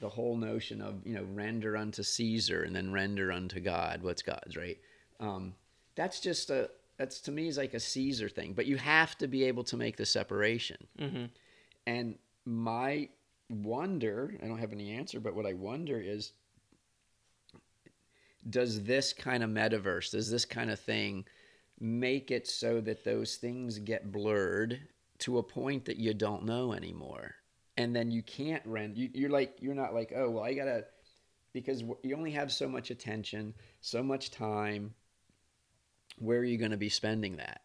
the 0.00 0.08
whole 0.08 0.36
notion 0.36 0.80
of 0.80 1.04
you 1.04 1.14
know 1.14 1.26
render 1.32 1.76
unto 1.76 2.02
Caesar 2.02 2.62
and 2.62 2.74
then 2.74 2.92
render 2.92 3.32
unto 3.32 3.60
God. 3.60 4.02
What's 4.02 4.22
God's, 4.22 4.56
right? 4.56 4.78
Um, 5.20 5.54
that's 5.94 6.20
just 6.20 6.50
a 6.50 6.70
that's 6.96 7.20
to 7.22 7.32
me 7.32 7.48
is 7.48 7.56
like 7.56 7.74
a 7.74 7.80
Caesar 7.80 8.28
thing. 8.28 8.52
But 8.52 8.66
you 8.66 8.76
have 8.76 9.16
to 9.18 9.28
be 9.28 9.44
able 9.44 9.64
to 9.64 9.76
make 9.76 9.96
the 9.96 10.06
separation. 10.06 10.86
mm-hmm. 10.98 11.24
And 11.86 12.16
my 12.44 13.08
wonder, 13.48 14.34
I 14.42 14.46
don't 14.46 14.58
have 14.58 14.72
any 14.72 14.92
answer, 14.92 15.20
but 15.20 15.34
what 15.34 15.46
I 15.46 15.54
wonder 15.54 15.98
is 15.98 16.32
does 18.48 18.84
this 18.84 19.12
kind 19.12 19.42
of 19.42 19.50
metaverse, 19.50 20.10
does 20.10 20.30
this 20.30 20.44
kind 20.44 20.70
of 20.70 20.78
thing 20.78 21.24
make 21.80 22.30
it 22.30 22.46
so 22.46 22.80
that 22.80 23.04
those 23.04 23.36
things 23.36 23.78
get 23.78 24.12
blurred 24.12 24.80
to 25.18 25.38
a 25.38 25.42
point 25.42 25.84
that 25.86 25.96
you 25.96 26.14
don't 26.14 26.44
know 26.44 26.72
anymore? 26.72 27.34
And 27.76 27.94
then 27.94 28.10
you 28.10 28.22
can't 28.22 28.62
rent, 28.66 28.96
you, 28.96 29.10
you're 29.14 29.30
like, 29.30 29.56
you're 29.60 29.74
not 29.74 29.94
like, 29.94 30.12
oh, 30.14 30.30
well, 30.30 30.44
I 30.44 30.54
gotta, 30.54 30.84
because 31.52 31.82
you 32.02 32.16
only 32.16 32.32
have 32.32 32.52
so 32.52 32.68
much 32.68 32.90
attention, 32.90 33.54
so 33.80 34.02
much 34.02 34.30
time. 34.30 34.94
Where 36.18 36.38
are 36.38 36.44
you 36.44 36.58
going 36.58 36.72
to 36.72 36.76
be 36.76 36.88
spending 36.88 37.36
that? 37.36 37.60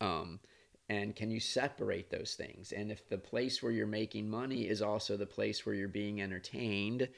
Um, 0.00 0.40
and 0.88 1.14
can 1.14 1.30
you 1.30 1.40
separate 1.40 2.10
those 2.10 2.34
things 2.34 2.72
and 2.72 2.90
if 2.90 3.08
the 3.08 3.16
place 3.16 3.62
where 3.62 3.72
you're 3.72 3.86
making 3.86 4.28
money 4.28 4.68
is 4.68 4.82
also 4.82 5.16
the 5.16 5.24
place 5.24 5.64
where 5.64 5.74
you're 5.74 5.88
being 5.88 6.20
entertained 6.20 7.08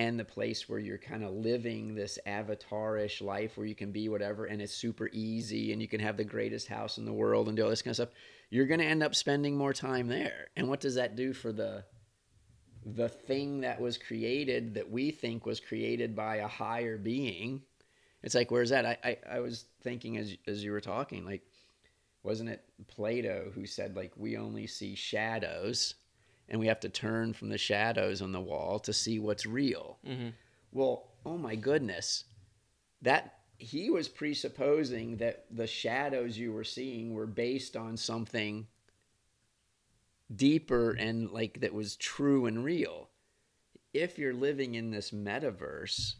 and 0.00 0.18
the 0.18 0.24
place 0.24 0.68
where 0.68 0.78
you're 0.78 0.98
kind 0.98 1.22
of 1.22 1.32
living 1.32 1.94
this 1.94 2.18
avatarish 2.26 3.20
life 3.20 3.56
where 3.56 3.66
you 3.66 3.74
can 3.74 3.92
be 3.92 4.08
whatever 4.08 4.46
and 4.46 4.62
it's 4.62 4.72
super 4.72 5.10
easy 5.12 5.72
and 5.72 5.82
you 5.82 5.88
can 5.88 6.00
have 6.00 6.16
the 6.16 6.24
greatest 6.24 6.68
house 6.68 6.96
in 6.98 7.04
the 7.04 7.12
world 7.12 7.48
and 7.48 7.56
do 7.56 7.62
all 7.62 7.70
this 7.70 7.82
kind 7.82 7.92
of 7.92 7.96
stuff 7.96 8.08
you're 8.50 8.66
going 8.66 8.80
to 8.80 8.86
end 8.86 9.02
up 9.02 9.14
spending 9.14 9.56
more 9.56 9.72
time 9.72 10.08
there. 10.08 10.48
And 10.56 10.68
what 10.68 10.80
does 10.80 10.96
that 10.96 11.16
do 11.16 11.32
for 11.32 11.52
the 11.52 11.84
the 12.84 13.10
thing 13.10 13.60
that 13.60 13.78
was 13.78 13.98
created 13.98 14.74
that 14.74 14.90
we 14.90 15.10
think 15.10 15.44
was 15.44 15.60
created 15.60 16.16
by 16.16 16.36
a 16.36 16.48
higher 16.48 16.98
being? 16.98 17.62
It's 18.22 18.34
like 18.34 18.50
where's 18.50 18.70
that? 18.70 18.84
I 18.84 18.98
i, 19.04 19.36
I 19.36 19.40
was 19.40 19.66
thinking 19.82 20.18
as 20.18 20.36
as 20.46 20.64
you 20.64 20.72
were 20.72 20.80
talking 20.80 21.24
like 21.24 21.42
wasn't 22.22 22.50
it 22.50 22.64
Plato 22.88 23.50
who 23.54 23.64
said 23.64 23.96
like 23.96 24.12
we 24.16 24.36
only 24.36 24.66
see 24.66 24.94
shadows 24.94 25.94
and 26.50 26.58
we 26.58 26.66
have 26.66 26.80
to 26.80 26.88
turn 26.88 27.32
from 27.32 27.48
the 27.48 27.58
shadows 27.58 28.20
on 28.20 28.32
the 28.32 28.40
wall 28.40 28.80
to 28.80 28.92
see 28.92 29.18
what's 29.18 29.46
real. 29.46 29.98
Mm-hmm. 30.06 30.30
Well, 30.72 31.08
oh 31.24 31.38
my 31.38 31.54
goodness. 31.54 32.24
That 33.02 33.34
he 33.56 33.90
was 33.90 34.08
presupposing 34.08 35.18
that 35.18 35.44
the 35.50 35.66
shadows 35.66 36.36
you 36.36 36.52
were 36.52 36.64
seeing 36.64 37.14
were 37.14 37.26
based 37.26 37.76
on 37.76 37.96
something 37.96 38.66
deeper 40.34 40.92
and 40.92 41.30
like 41.30 41.60
that 41.60 41.72
was 41.72 41.96
true 41.96 42.46
and 42.46 42.64
real. 42.64 43.08
If 43.92 44.18
you're 44.18 44.34
living 44.34 44.74
in 44.74 44.90
this 44.90 45.10
metaverse, 45.10 46.14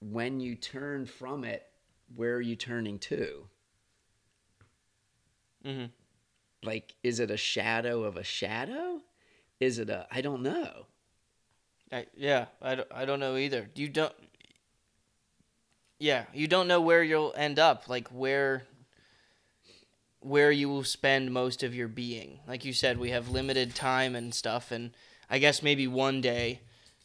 when 0.00 0.40
you 0.40 0.54
turn 0.54 1.06
from 1.06 1.44
it, 1.44 1.66
where 2.14 2.34
are 2.34 2.40
you 2.40 2.56
turning 2.56 2.98
to? 3.00 3.48
Mm-hmm. 5.64 5.86
Like 6.64 6.94
is 7.02 7.20
it 7.20 7.30
a 7.30 7.36
shadow 7.36 8.04
of 8.04 8.16
a 8.16 8.24
shadow 8.24 9.00
is 9.60 9.78
it 9.78 9.90
a 9.90 10.06
i 10.10 10.20
don't 10.20 10.42
know 10.42 10.86
I, 11.94 12.06
yeah, 12.16 12.46
I 12.60 12.74
don't, 12.74 12.88
I 12.92 13.04
don't 13.04 13.20
know 13.20 13.36
either. 13.36 13.70
You 13.76 13.88
don't. 13.88 14.12
Yeah, 16.00 16.24
you 16.34 16.48
don't 16.48 16.66
know 16.66 16.80
where 16.80 17.04
you'll 17.04 17.32
end 17.36 17.58
up. 17.58 17.88
Like 17.88 18.08
where. 18.08 18.64
Where 20.20 20.50
you 20.50 20.70
will 20.70 20.84
spend 20.84 21.32
most 21.32 21.62
of 21.62 21.74
your 21.74 21.86
being. 21.86 22.40
Like 22.48 22.64
you 22.64 22.72
said, 22.72 22.98
we 22.98 23.10
have 23.10 23.28
limited 23.28 23.74
time 23.74 24.16
and 24.16 24.34
stuff, 24.34 24.72
and 24.72 24.92
I 25.28 25.38
guess 25.38 25.62
maybe 25.62 25.86
one 25.86 26.22
day, 26.22 26.60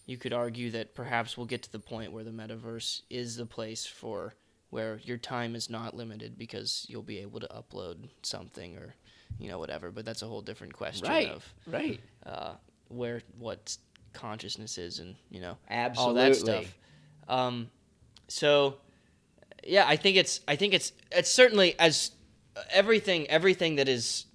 you 0.05 0.15
could 0.15 0.31
argue 0.31 0.71
that 0.71 0.95
perhaps 0.95 1.35
we'll 1.35 1.45
get 1.45 1.61
to 1.63 1.71
the 1.71 1.79
point 1.79 2.13
where 2.13 2.23
the 2.23 2.31
metaverse 2.31 3.01
is 3.09 3.35
the 3.35 3.45
place 3.45 3.85
for 3.85 4.35
where 4.69 5.01
your 5.03 5.17
time 5.17 5.53
is 5.53 5.69
not 5.69 5.97
limited 5.97 6.37
because 6.37 6.85
you'll 6.87 7.03
be 7.03 7.19
able 7.19 7.41
to 7.41 7.47
upload 7.47 8.07
something 8.23 8.77
or, 8.77 8.95
you 9.37 9.49
know, 9.49 9.59
whatever. 9.59 9.91
But 9.91 10.05
that's 10.05 10.21
a 10.21 10.27
whole 10.27 10.41
different 10.41 10.73
question 10.73 11.07
right 11.07 11.29
of 11.29 11.45
right 11.67 11.99
uh, 12.25 12.53
where 12.87 13.21
what 13.37 13.77
consciousness 14.13 14.77
is 14.77 14.99
and 14.99 15.15
you 15.29 15.39
know 15.39 15.57
absolutely 15.69 16.21
all 16.21 16.27
that 16.27 16.35
stuff. 16.35 16.77
Um, 17.27 17.69
so 18.27 18.75
yeah, 19.65 19.85
I 19.87 19.95
think 19.95 20.17
it's 20.17 20.41
I 20.47 20.55
think 20.55 20.73
it's 20.73 20.93
it's 21.11 21.29
certainly 21.29 21.77
as 21.79 22.11
everything 22.71 23.27
everything 23.27 23.75
that 23.75 23.87
is 23.87 24.25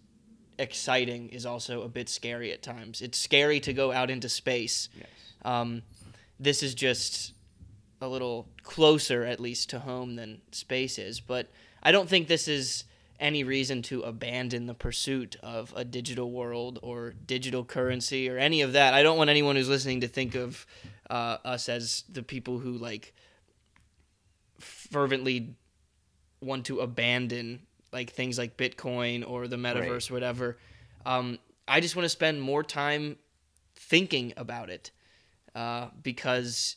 exciting 0.58 1.30
is 1.30 1.44
also 1.46 1.82
a 1.82 1.88
bit 1.88 2.08
scary 2.08 2.52
at 2.52 2.62
times. 2.62 3.02
It's 3.02 3.18
scary 3.18 3.60
to 3.60 3.72
go 3.72 3.92
out 3.92 4.10
into 4.10 4.28
space. 4.28 4.88
yes 4.96 5.08
Um, 5.44 5.82
this 6.38 6.62
is 6.62 6.74
just 6.74 7.32
a 8.00 8.08
little 8.08 8.48
closer, 8.62 9.24
at 9.24 9.40
least, 9.40 9.70
to 9.70 9.78
home 9.80 10.16
than 10.16 10.40
space 10.52 10.98
is. 10.98 11.20
But 11.20 11.48
I 11.82 11.92
don't 11.92 12.08
think 12.08 12.28
this 12.28 12.48
is 12.48 12.84
any 13.20 13.44
reason 13.44 13.82
to 13.82 14.02
abandon 14.02 14.66
the 14.66 14.74
pursuit 14.74 15.36
of 15.42 15.72
a 15.76 15.84
digital 15.84 16.30
world 16.30 16.78
or 16.82 17.14
digital 17.26 17.64
currency 17.64 18.28
or 18.28 18.38
any 18.38 18.60
of 18.60 18.72
that. 18.72 18.94
I 18.94 19.02
don't 19.02 19.16
want 19.16 19.30
anyone 19.30 19.56
who's 19.56 19.68
listening 19.68 20.00
to 20.00 20.08
think 20.08 20.34
of 20.34 20.66
uh, 21.08 21.38
us 21.44 21.68
as 21.68 22.04
the 22.10 22.22
people 22.22 22.58
who 22.58 22.72
like 22.72 23.14
fervently 24.58 25.54
want 26.40 26.66
to 26.66 26.80
abandon 26.80 27.60
like 27.92 28.10
things 28.10 28.36
like 28.36 28.56
Bitcoin 28.56 29.28
or 29.28 29.46
the 29.46 29.56
metaverse 29.56 30.10
or 30.10 30.14
whatever. 30.14 30.58
Um, 31.06 31.38
I 31.68 31.80
just 31.80 31.94
want 31.94 32.04
to 32.04 32.10
spend 32.10 32.42
more 32.42 32.62
time 32.62 33.16
thinking 33.76 34.32
about 34.36 34.68
it 34.68 34.90
uh, 35.54 35.88
because 36.02 36.76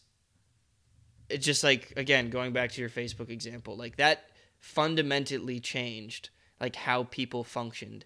it's 1.30 1.46
just 1.46 1.64
like 1.64 1.94
again 1.98 2.30
going 2.30 2.54
back 2.54 2.72
to 2.74 2.82
your 2.82 2.90
Facebook 2.90 3.30
example, 3.30 3.76
like 3.76 3.98
that 3.98 4.26
fundamentally 4.68 5.60
changed 5.62 6.30
like 6.60 6.76
how 6.76 7.04
people 7.04 7.44
functioned 7.44 8.04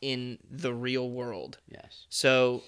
in 0.00 0.38
the 0.48 0.72
real 0.72 1.10
world. 1.10 1.58
yes. 1.68 2.06
So 2.08 2.62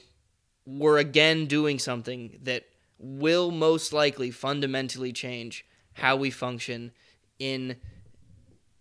we're 0.64 0.98
again 0.98 1.46
doing 1.46 1.78
something 1.78 2.38
that 2.42 2.64
will 2.98 3.50
most 3.50 3.92
likely 3.92 4.30
fundamentally 4.30 5.12
change 5.12 5.64
how 5.92 6.16
we 6.16 6.30
function 6.30 6.90
in 7.38 7.76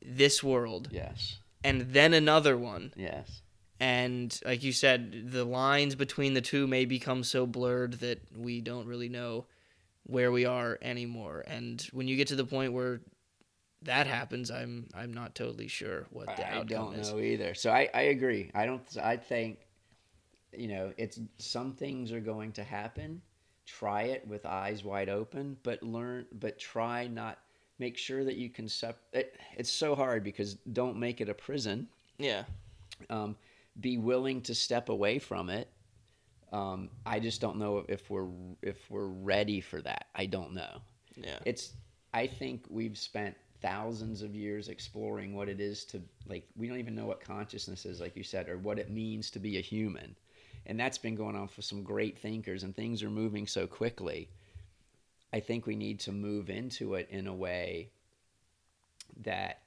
this 0.01 0.41
world. 0.41 0.89
Yes. 0.91 1.38
And 1.63 1.82
then 1.93 2.13
another 2.13 2.58
one. 2.58 2.91
Yes. 2.95 3.41
And 3.80 4.39
like 4.45 4.63
you 4.63 4.71
said 4.71 5.32
the 5.32 5.43
lines 5.43 5.95
between 5.95 6.34
the 6.34 6.41
two 6.41 6.65
may 6.65 6.86
become 6.86 7.23
so 7.23 7.45
blurred 7.45 7.93
that 7.99 8.19
we 8.36 8.62
don't 8.62 8.88
really 8.88 9.10
know 9.10 9.45
where 10.06 10.32
we 10.32 10.45
are 10.45 10.80
anymore. 10.82 11.43
And 11.45 11.82
when 11.91 12.08
you 12.08 12.15
get 12.15 12.30
to 12.30 12.36
the 12.36 12.45
point 12.45 12.73
where 12.73 13.01
that 13.86 14.08
happens 14.08 14.52
i'm 14.52 14.88
i'm 14.93 15.13
not 15.13 15.34
totally 15.34 15.67
sure 15.67 16.06
what 16.12 16.28
the 16.28 16.48
i 16.48 16.58
outcome 16.58 16.67
don't 16.67 16.93
is 16.95 17.12
know 17.12 17.19
either 17.19 17.54
so 17.54 17.71
i 17.71 17.89
i 17.93 18.02
agree 18.02 18.52
i 18.54 18.65
don't 18.65 18.98
i 19.02 19.15
think 19.15 19.60
you 20.56 20.67
know 20.67 20.91
it's 20.98 21.19
some 21.38 21.71
things 21.74 22.12
are 22.12 22.19
going 22.19 22.52
to 22.52 22.63
happen 22.63 23.21
try 23.65 24.04
it 24.04 24.26
with 24.28 24.45
eyes 24.45 24.84
wide 24.84 25.10
open, 25.10 25.58
but 25.63 25.82
learn, 25.84 26.26
but 26.39 26.58
try 26.60 27.08
not. 27.08 27.39
Make 27.78 27.98
sure 27.98 28.24
that 28.24 28.36
you 28.36 28.50
can 28.50 28.69
sep. 28.69 28.98
It, 29.12 29.36
it's 29.58 29.71
so 29.71 29.95
hard 29.95 30.24
because 30.24 30.54
don't 30.71 30.98
make 30.98 31.19
it 31.19 31.28
a 31.28 31.34
prison. 31.34 31.88
Yeah. 32.17 32.43
Um, 33.10 33.36
be 33.82 33.98
willing 33.98 34.41
to 34.43 34.56
step 34.56 34.88
away 34.88 35.19
from 35.19 35.50
it. 35.50 35.67
Um, 36.54 36.89
I 37.06 37.19
just 37.19 37.41
don't 37.41 37.58
know 37.58 37.84
if 37.89 38.10
we're 38.10 38.30
if 38.62 38.89
we're 38.89 39.08
ready 39.08 39.60
for 39.60 39.82
that. 39.82 40.06
I 40.15 40.26
don't 40.26 40.54
know. 40.54 40.80
Yeah. 41.17 41.39
It's. 41.43 41.74
I 42.13 42.28
think 42.28 42.63
we've 42.69 42.98
spent 42.98 43.36
thousands 43.65 44.21
of 44.21 44.36
years 44.36 44.67
exploring 44.69 45.36
what 45.36 45.49
it 45.49 45.60
is 45.60 45.86
to 45.86 46.01
like. 46.28 46.47
We 46.56 46.67
don't 46.67 46.80
even 46.80 46.95
know 46.95 47.06
what 47.08 47.19
consciousness 47.21 47.86
is, 47.86 47.99
like 47.99 48.15
you 48.15 48.23
said, 48.23 48.47
or 48.49 48.58
what 48.58 48.78
it 48.80 48.89
means 48.91 49.32
to 49.32 49.39
be 49.39 49.58
a 49.58 49.62
human, 49.62 50.15
and 50.67 50.80
that's 50.80 50.97
been 50.97 51.15
going 51.15 51.36
on 51.36 51.47
for 51.47 51.62
some 51.62 51.82
great 51.84 52.17
thinkers. 52.19 52.63
And 52.63 52.75
things 52.75 53.01
are 53.04 53.10
moving 53.10 53.47
so 53.47 53.65
quickly. 53.67 54.30
I 55.34 55.39
think 55.39 55.65
we 55.65 55.75
need 55.75 55.99
to 56.01 56.12
move 56.12 56.49
into 56.49 56.93
it 56.95 57.08
in 57.10 57.28
a 57.28 57.34
way 57.34 57.89
that 59.23 59.62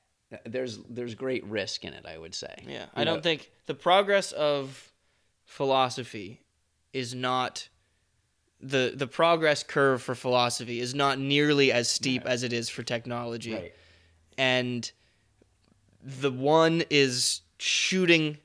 there's 0.45 0.79
there's 0.89 1.15
great 1.15 1.45
risk 1.45 1.85
in 1.85 1.93
it. 1.93 2.07
I 2.07 2.17
would 2.19 2.35
say. 2.35 2.55
Yeah, 2.67 2.83
You 2.83 2.89
I 2.95 3.05
know, 3.05 3.15
don't 3.15 3.23
think 3.23 3.51
the 3.67 3.75
progress 3.75 4.33
of 4.33 4.93
philosophy 5.45 6.43
is 6.93 7.15
not 7.15 7.69
the 8.61 8.93
the 8.95 9.07
progress 9.07 9.63
curve 9.63 10.03
for 10.03 10.15
philosophy 10.15 10.81
is 10.81 10.95
not 10.95 11.19
nearly 11.19 11.73
as 11.73 11.89
steep 11.89 12.25
No. 12.25 12.31
as 12.31 12.43
it 12.43 12.53
is 12.53 12.69
for 12.69 12.83
technology. 12.83 13.55
Right. 13.55 13.73
And 14.39 14.91
the 16.03 16.31
one 16.31 16.85
is 16.89 17.43
shooting 17.59 18.39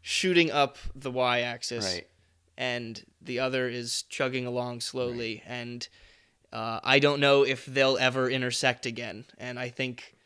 shooting 0.00 0.50
up 0.50 0.78
the 0.94 1.10
y 1.10 1.40
axis 1.40 1.84
Right. 1.84 2.06
and 2.56 3.04
the 3.20 3.40
other 3.40 3.68
is 3.68 4.02
chugging 4.04 4.46
along 4.46 4.80
slowly 4.80 5.42
and 5.46 5.86
uh, 6.52 6.80
I 6.82 6.98
don't 7.00 7.20
know 7.20 7.42
if 7.44 7.66
they'll 7.66 7.98
ever 7.98 8.30
intersect 8.30 8.86
again 8.86 9.26
and 9.38 9.58
I 9.58 9.68
think 9.68 10.16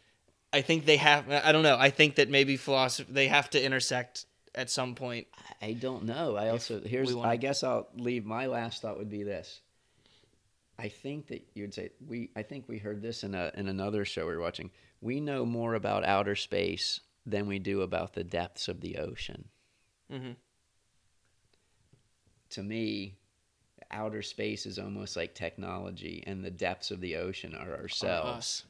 I 0.52 0.60
think 0.60 0.84
they 0.84 0.98
have 0.98 1.28
I 1.28 1.50
don't 1.50 1.64
know 1.64 1.76
I 1.76 1.90
think 1.90 2.14
that 2.16 2.28
maybe 2.30 2.56
philosophy 2.56 3.10
they 3.12 3.26
have 3.28 3.50
to 3.50 3.62
intersect 3.62 4.26
at 4.54 4.70
some 4.70 4.94
point 4.94 5.26
I 5.60 5.72
don't 5.72 6.04
know. 6.04 6.36
I 6.36 6.50
also 6.50 6.80
here's 6.80 7.12
I 7.16 7.36
guess 7.36 7.64
I'll 7.64 7.88
leave 7.96 8.24
my 8.24 8.46
last 8.46 8.82
thought 8.82 8.98
would 8.98 9.10
be 9.10 9.24
this. 9.24 9.60
I 10.78 10.88
think 10.88 11.28
that 11.28 11.42
you'd 11.54 11.74
say 11.74 11.90
we 12.06 12.30
I 12.36 12.42
think 12.42 12.68
we 12.68 12.78
heard 12.78 13.02
this 13.02 13.24
in 13.24 13.34
a 13.34 13.50
in 13.54 13.66
another 13.68 14.04
show 14.04 14.26
we 14.26 14.34
were 14.34 14.40
watching. 14.40 14.70
We 15.04 15.20
know 15.20 15.44
more 15.44 15.74
about 15.74 16.02
outer 16.06 16.34
space 16.34 17.00
than 17.26 17.46
we 17.46 17.58
do 17.58 17.82
about 17.82 18.14
the 18.14 18.24
depths 18.24 18.68
of 18.68 18.80
the 18.80 18.96
ocean. 18.96 19.50
Mhm. 20.10 20.36
To 22.48 22.62
me, 22.62 23.18
outer 23.90 24.22
space 24.22 24.64
is 24.64 24.78
almost 24.78 25.14
like 25.14 25.34
technology 25.34 26.24
and 26.26 26.42
the 26.42 26.50
depths 26.50 26.90
of 26.90 27.02
the 27.02 27.16
ocean 27.16 27.54
are 27.54 27.76
ourselves. 27.76 28.64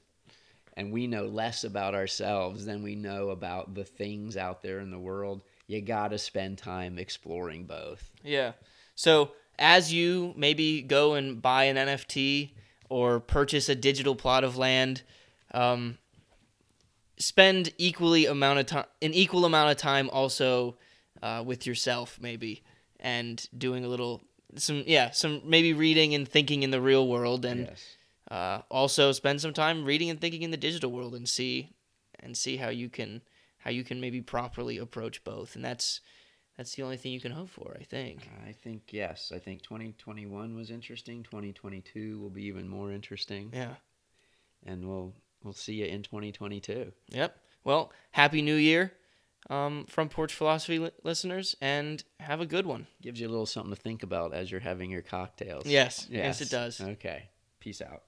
and 0.77 0.91
we 0.93 1.07
know 1.07 1.25
less 1.27 1.63
about 1.63 1.95
ourselves 1.95 2.65
than 2.65 2.83
we 2.83 2.97
know 2.97 3.31
about 3.31 3.75
the 3.75 3.85
things 3.85 4.37
out 4.37 4.61
there 4.61 4.81
in 4.81 4.91
the 4.91 4.99
world. 4.99 5.45
You 5.69 5.81
got 5.81 6.09
to 6.09 6.19
spend 6.19 6.59
time 6.59 6.99
exploring 6.99 7.65
both. 7.67 8.11
Yeah. 8.25 8.55
So 8.97 9.31
as 9.57 9.93
you 9.93 10.35
maybe 10.37 10.83
go 10.83 11.15
and 11.15 11.41
buy 11.41 11.65
an 11.67 11.77
NFT 11.77 12.55
or 12.89 13.21
purchase 13.21 13.69
a 13.69 13.77
digital 13.77 14.17
plot 14.17 14.43
of 14.43 14.57
land, 14.57 15.03
um, 15.53 15.99
spend 17.19 17.73
equally 17.79 18.27
amount 18.27 18.59
of 18.59 18.67
time, 18.67 18.87
an 19.03 19.15
equal 19.15 19.45
amount 19.45 19.71
of 19.71 19.77
time 19.77 20.11
also 20.11 20.77
uh, 21.23 21.43
with 21.45 21.67
yourself, 21.67 22.19
maybe, 22.21 22.63
and 23.01 23.49
doing 23.57 23.85
a 23.85 23.89
little 23.89 24.23
some 24.57 24.85
yeah 24.87 25.11
some 25.11 25.43
maybe 25.45 25.73
reading 25.73 26.15
and 26.15 26.29
thinking 26.29 26.63
in 26.63 26.71
the 26.71 26.81
real 26.81 27.09
world, 27.09 27.45
and 27.45 27.67
yes. 27.67 27.97
uh, 28.31 28.63
also 28.71 29.13
spend 29.13 29.41
some 29.41 29.53
time 29.53 29.85
reading 29.85 30.11
and 30.11 30.21
thinking 30.21 30.43
in 30.43 30.51
the 30.51 30.57
digital 30.57 30.91
world, 30.91 31.15
and 31.15 31.29
see 31.29 31.75
and 32.21 32.37
see 32.37 32.57
how 32.57 32.69
you 32.69 32.89
can 32.89 33.23
how 33.59 33.71
you 33.71 33.85
can 33.85 34.01
maybe 34.01 34.21
properly 34.21 34.79
approach 34.79 35.25
both, 35.25 35.57
and 35.57 35.65
that's 35.65 36.01
that's 36.57 36.77
the 36.77 36.83
only 36.83 36.97
thing 36.97 37.13
you 37.13 37.21
can 37.21 37.33
hope 37.33 37.49
for, 37.51 37.77
I 37.79 37.83
think. 37.83 38.29
I 38.47 38.53
think 38.53 38.83
yes. 38.91 39.33
I 39.35 39.39
think 39.39 39.63
2021 39.63 40.55
was 40.55 40.71
interesting. 40.71 41.25
2022 41.25 42.21
will 42.21 42.31
be 42.31 42.45
even 42.45 42.69
more 42.69 42.93
interesting, 42.93 43.51
Yeah. 43.53 43.75
and 44.65 44.87
we'll 44.89 45.15
we'll 45.45 45.53
see 45.53 45.75
you 45.75 45.87
in 45.87 46.03
2022. 46.03 46.93
Yep. 47.11 47.39
Well, 47.65 47.93
happy 48.11 48.43
New 48.43 48.57
Year 48.57 48.93
um, 49.51 49.87
from 49.89 50.09
Porch 50.09 50.35
Philosophy 50.35 50.79
li- 50.79 50.91
listeners, 51.03 51.57
and 51.61 52.03
have 52.21 52.41
a 52.41 52.47
good 52.47 52.67
one. 52.67 52.87
Gives 53.03 53.21
you 53.21 53.29
a 53.29 53.31
little 53.31 53.47
something 53.47 53.75
to 53.75 53.81
think 53.81 54.03
about 54.03 54.35
as 54.35 54.51
you're 54.51 54.61
having 54.61 54.91
your 54.91 55.03
cocktails. 55.03 55.67
Yes. 55.67 56.07
Yes, 56.11 56.41
it 56.41 56.51
does. 56.51 56.81
Okay. 56.81 57.29
Peace 57.61 57.81
out. 57.81 58.03